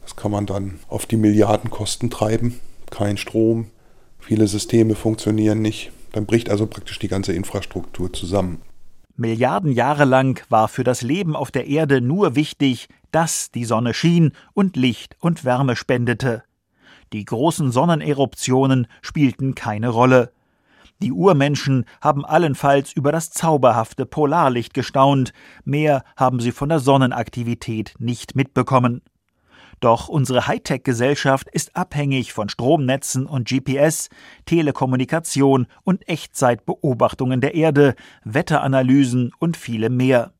Das 0.02 0.16
kann 0.16 0.30
man 0.30 0.46
dann 0.46 0.80
auf 0.88 1.06
die 1.06 1.16
Milliardenkosten 1.16 2.10
treiben. 2.10 2.60
Kein 2.90 3.16
Strom, 3.16 3.70
viele 4.18 4.48
Systeme 4.48 4.94
funktionieren 4.94 5.62
nicht. 5.62 5.92
Dann 6.12 6.26
bricht 6.26 6.50
also 6.50 6.66
praktisch 6.66 6.98
die 6.98 7.08
ganze 7.08 7.32
Infrastruktur 7.32 8.12
zusammen. 8.12 8.62
Milliarden 9.18 9.72
Jahre 9.72 10.04
lang 10.04 10.44
war 10.50 10.68
für 10.68 10.84
das 10.84 11.00
Leben 11.00 11.36
auf 11.36 11.50
der 11.50 11.66
Erde 11.66 12.02
nur 12.02 12.36
wichtig, 12.36 12.88
dass 13.12 13.50
die 13.50 13.64
Sonne 13.64 13.94
schien 13.94 14.32
und 14.52 14.76
Licht 14.76 15.16
und 15.20 15.42
Wärme 15.42 15.74
spendete. 15.74 16.42
Die 17.14 17.24
großen 17.24 17.72
Sonneneruptionen 17.72 18.86
spielten 19.00 19.54
keine 19.54 19.88
Rolle. 19.88 20.32
Die 21.00 21.12
Urmenschen 21.12 21.86
haben 22.02 22.26
allenfalls 22.26 22.92
über 22.92 23.10
das 23.10 23.30
zauberhafte 23.30 24.04
Polarlicht 24.04 24.74
gestaunt, 24.74 25.32
mehr 25.64 26.04
haben 26.16 26.40
sie 26.40 26.52
von 26.52 26.68
der 26.68 26.80
Sonnenaktivität 26.80 27.94
nicht 27.98 28.36
mitbekommen. 28.36 29.00
Doch 29.80 30.08
unsere 30.08 30.46
Hightech-Gesellschaft 30.46 31.48
ist 31.50 31.76
abhängig 31.76 32.32
von 32.32 32.48
Stromnetzen 32.48 33.26
und 33.26 33.46
GPS, 33.46 34.08
Telekommunikation 34.46 35.66
und 35.84 36.08
Echtzeitbeobachtungen 36.08 37.40
der 37.40 37.54
Erde, 37.54 37.94
Wetteranalysen 38.24 39.32
und 39.38 39.56
vielem 39.56 39.96
mehr. 39.96 40.32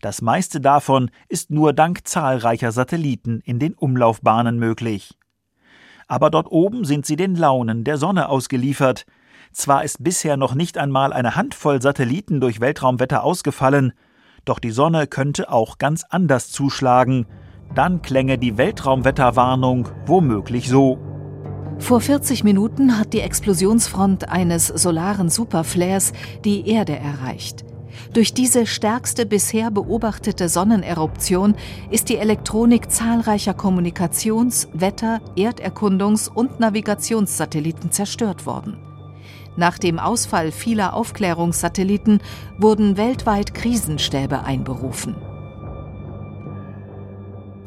Das 0.00 0.22
meiste 0.22 0.60
davon 0.60 1.10
ist 1.28 1.50
nur 1.50 1.72
dank 1.72 2.06
zahlreicher 2.06 2.70
Satelliten 2.70 3.40
in 3.40 3.58
den 3.58 3.74
Umlaufbahnen 3.74 4.58
möglich. 4.58 5.18
Aber 6.06 6.30
dort 6.30 6.50
oben 6.50 6.84
sind 6.84 7.04
sie 7.04 7.16
den 7.16 7.34
Launen 7.34 7.84
der 7.84 7.96
Sonne 7.96 8.28
ausgeliefert. 8.28 9.06
Zwar 9.52 9.82
ist 9.82 10.04
bisher 10.04 10.36
noch 10.36 10.54
nicht 10.54 10.78
einmal 10.78 11.12
eine 11.12 11.36
Handvoll 11.36 11.82
Satelliten 11.82 12.40
durch 12.40 12.60
Weltraumwetter 12.60 13.24
ausgefallen, 13.24 13.92
doch 14.44 14.58
die 14.58 14.70
Sonne 14.70 15.06
könnte 15.06 15.50
auch 15.50 15.78
ganz 15.78 16.04
anders 16.08 16.50
zuschlagen. 16.50 17.26
Dann 17.74 18.02
klänge 18.02 18.38
die 18.38 18.56
Weltraumwetterwarnung 18.56 19.88
womöglich 20.06 20.68
so. 20.68 20.98
Vor 21.78 22.00
40 22.00 22.42
Minuten 22.42 22.98
hat 22.98 23.12
die 23.12 23.20
Explosionsfront 23.20 24.28
eines 24.28 24.66
solaren 24.66 25.30
Superflares 25.30 26.12
die 26.44 26.68
Erde 26.68 26.96
erreicht. 26.96 27.64
Durch 28.12 28.34
diese 28.34 28.66
stärkste 28.66 29.26
bisher 29.26 29.70
beobachtete 29.70 30.48
Sonneneruption 30.48 31.54
ist 31.90 32.08
die 32.08 32.16
Elektronik 32.16 32.90
zahlreicher 32.90 33.54
Kommunikations-, 33.54 34.68
Wetter-, 34.72 35.20
Erderkundungs- 35.36 36.28
und 36.28 36.60
Navigationssatelliten 36.60 37.90
zerstört 37.90 38.46
worden. 38.46 38.78
Nach 39.56 39.78
dem 39.78 39.98
Ausfall 39.98 40.52
vieler 40.52 40.94
Aufklärungssatelliten 40.94 42.20
wurden 42.58 42.96
weltweit 42.96 43.54
Krisenstäbe 43.54 44.44
einberufen. 44.44 45.16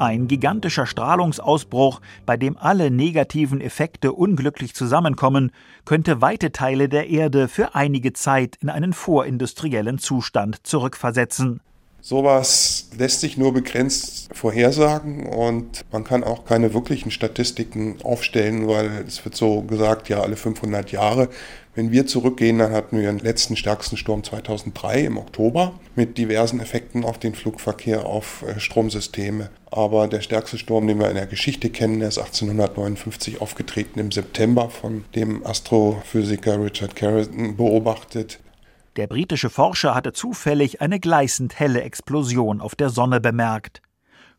Ein 0.01 0.27
gigantischer 0.27 0.87
Strahlungsausbruch, 0.87 2.01
bei 2.25 2.35
dem 2.35 2.57
alle 2.57 2.89
negativen 2.89 3.61
Effekte 3.61 4.13
unglücklich 4.13 4.73
zusammenkommen, 4.73 5.51
könnte 5.85 6.21
weite 6.21 6.51
Teile 6.51 6.89
der 6.89 7.11
Erde 7.11 7.47
für 7.47 7.75
einige 7.75 8.11
Zeit 8.11 8.55
in 8.61 8.69
einen 8.69 8.93
vorindustriellen 8.93 9.99
Zustand 9.99 10.65
zurückversetzen. 10.65 11.61
Sowas 12.03 12.89
lässt 12.97 13.21
sich 13.21 13.37
nur 13.37 13.53
begrenzt 13.53 14.29
vorhersagen 14.33 15.27
und 15.27 15.85
man 15.91 16.03
kann 16.03 16.23
auch 16.23 16.45
keine 16.45 16.73
wirklichen 16.73 17.11
Statistiken 17.11 17.97
aufstellen, 18.01 18.67
weil 18.67 19.05
es 19.07 19.23
wird 19.23 19.35
so 19.35 19.61
gesagt, 19.61 20.09
ja, 20.09 20.21
alle 20.21 20.35
500 20.35 20.91
Jahre. 20.91 21.29
Wenn 21.73 21.91
wir 21.91 22.05
zurückgehen, 22.05 22.59
dann 22.59 22.73
hatten 22.73 22.99
wir 22.99 23.07
den 23.07 23.19
letzten 23.19 23.55
stärksten 23.55 23.95
Sturm 23.95 24.25
2003 24.25 25.05
im 25.05 25.17
Oktober 25.17 25.73
mit 25.95 26.17
diversen 26.17 26.59
Effekten 26.59 27.05
auf 27.05 27.17
den 27.17 27.33
Flugverkehr, 27.33 28.05
auf 28.05 28.43
äh, 28.43 28.59
Stromsysteme. 28.59 29.49
Aber 29.69 30.09
der 30.09 30.19
stärkste 30.19 30.57
Sturm, 30.57 30.87
den 30.87 30.99
wir 30.99 31.09
in 31.09 31.15
der 31.15 31.27
Geschichte 31.27 31.69
kennen, 31.69 31.99
der 31.99 32.09
ist 32.09 32.17
1859 32.17 33.39
aufgetreten 33.39 33.99
im 33.99 34.11
September 34.11 34.69
von 34.69 35.05
dem 35.15 35.45
Astrophysiker 35.45 36.61
Richard 36.61 36.97
Carrington 36.97 37.55
beobachtet. 37.55 38.39
Der 38.97 39.07
britische 39.07 39.49
Forscher 39.49 39.95
hatte 39.95 40.11
zufällig 40.11 40.81
eine 40.81 40.99
gleißend 40.99 41.57
helle 41.57 41.83
Explosion 41.83 42.59
auf 42.59 42.75
der 42.75 42.89
Sonne 42.89 43.21
bemerkt. 43.21 43.81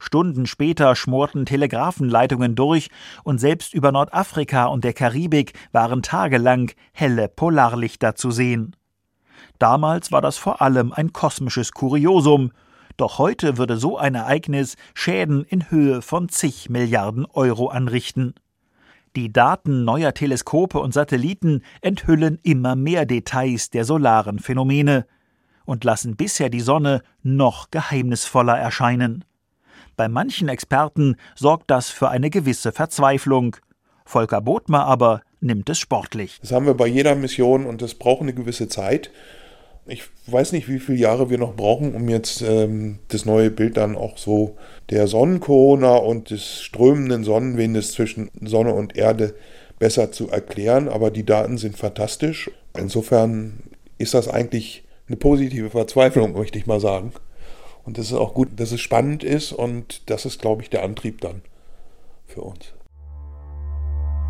Stunden 0.02 0.46
später 0.46 0.96
schmorten 0.96 1.46
Telegrafenleitungen 1.46 2.54
durch 2.54 2.90
und 3.22 3.38
selbst 3.38 3.72
über 3.72 3.92
Nordafrika 3.92 4.66
und 4.66 4.84
der 4.84 4.92
Karibik 4.92 5.52
waren 5.70 6.02
tagelang 6.02 6.72
helle 6.92 7.28
Polarlichter 7.28 8.14
zu 8.14 8.30
sehen. 8.30 8.74
Damals 9.58 10.10
war 10.10 10.20
das 10.20 10.38
vor 10.38 10.60
allem 10.60 10.92
ein 10.92 11.12
kosmisches 11.12 11.72
Kuriosum, 11.72 12.50
doch 12.96 13.18
heute 13.18 13.58
würde 13.58 13.76
so 13.76 13.96
ein 13.96 14.14
Ereignis 14.14 14.76
Schäden 14.92 15.44
in 15.44 15.70
Höhe 15.70 16.02
von 16.02 16.28
zig 16.28 16.68
Milliarden 16.68 17.24
Euro 17.26 17.68
anrichten. 17.68 18.34
Die 19.14 19.32
Daten 19.32 19.84
neuer 19.84 20.14
Teleskope 20.14 20.78
und 20.78 20.92
Satelliten 20.92 21.62
enthüllen 21.80 22.38
immer 22.42 22.76
mehr 22.76 23.06
Details 23.06 23.70
der 23.70 23.84
solaren 23.84 24.38
Phänomene 24.40 25.06
und 25.64 25.84
lassen 25.84 26.16
bisher 26.16 26.50
die 26.50 26.60
Sonne 26.60 27.02
noch 27.22 27.70
geheimnisvoller 27.70 28.58
erscheinen. 28.58 29.24
Bei 29.96 30.08
manchen 30.08 30.48
Experten 30.48 31.16
sorgt 31.34 31.70
das 31.70 31.90
für 31.90 32.08
eine 32.08 32.30
gewisse 32.30 32.72
Verzweiflung. 32.72 33.56
Volker 34.04 34.40
Bothmer 34.40 34.84
aber 34.84 35.22
nimmt 35.40 35.68
es 35.68 35.78
sportlich. 35.78 36.38
Das 36.40 36.52
haben 36.52 36.66
wir 36.66 36.74
bei 36.74 36.86
jeder 36.86 37.14
Mission 37.14 37.66
und 37.66 37.82
das 37.82 37.94
braucht 37.94 38.22
eine 38.22 38.34
gewisse 38.34 38.68
Zeit. 38.68 39.10
Ich 39.86 40.04
weiß 40.26 40.52
nicht, 40.52 40.68
wie 40.68 40.78
viele 40.78 40.98
Jahre 40.98 41.28
wir 41.28 41.38
noch 41.38 41.56
brauchen, 41.56 41.94
um 41.94 42.08
jetzt 42.08 42.40
ähm, 42.40 43.00
das 43.08 43.24
neue 43.24 43.50
Bild 43.50 43.76
dann 43.76 43.96
auch 43.96 44.16
so 44.16 44.56
der 44.90 45.08
Sonnenkorona 45.08 45.96
und 45.96 46.30
des 46.30 46.62
strömenden 46.62 47.24
Sonnenwindes 47.24 47.92
zwischen 47.92 48.30
Sonne 48.40 48.74
und 48.74 48.96
Erde 48.96 49.34
besser 49.80 50.12
zu 50.12 50.30
erklären. 50.30 50.88
Aber 50.88 51.10
die 51.10 51.26
Daten 51.26 51.58
sind 51.58 51.76
fantastisch. 51.76 52.48
Insofern 52.78 53.64
ist 53.98 54.14
das 54.14 54.28
eigentlich 54.28 54.84
eine 55.08 55.16
positive 55.16 55.70
Verzweiflung, 55.70 56.34
möchte 56.34 56.58
ich 56.58 56.66
mal 56.66 56.80
sagen. 56.80 57.12
Und 57.84 57.98
es 57.98 58.06
ist 58.06 58.18
auch 58.18 58.34
gut, 58.34 58.48
dass 58.60 58.72
es 58.72 58.80
spannend 58.80 59.24
ist 59.24 59.52
und 59.52 60.08
das 60.10 60.24
ist, 60.24 60.40
glaube 60.40 60.62
ich, 60.62 60.70
der 60.70 60.84
Antrieb 60.84 61.20
dann 61.20 61.42
für 62.26 62.42
uns. 62.42 62.72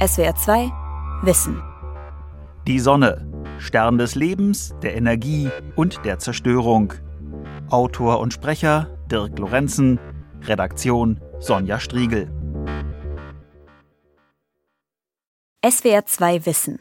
SWR 0.05 0.35
2 0.35 0.71
Wissen. 1.23 1.63
Die 2.67 2.81
Sonne, 2.81 3.27
Stern 3.59 3.99
des 3.99 4.15
Lebens, 4.15 4.75
der 4.83 4.97
Energie 4.97 5.51
und 5.77 6.05
der 6.05 6.19
Zerstörung. 6.19 6.95
Autor 7.69 8.21
und 8.21 8.33
Sprecher 8.33 8.89
Dirk 9.11 9.39
Lorenzen, 9.39 10.01
Redaktion 10.43 11.21
Sonja 11.39 11.79
Striegel. 11.79 12.31
SWR 15.65 16.07
2 16.07 16.47
Wissen. 16.47 16.81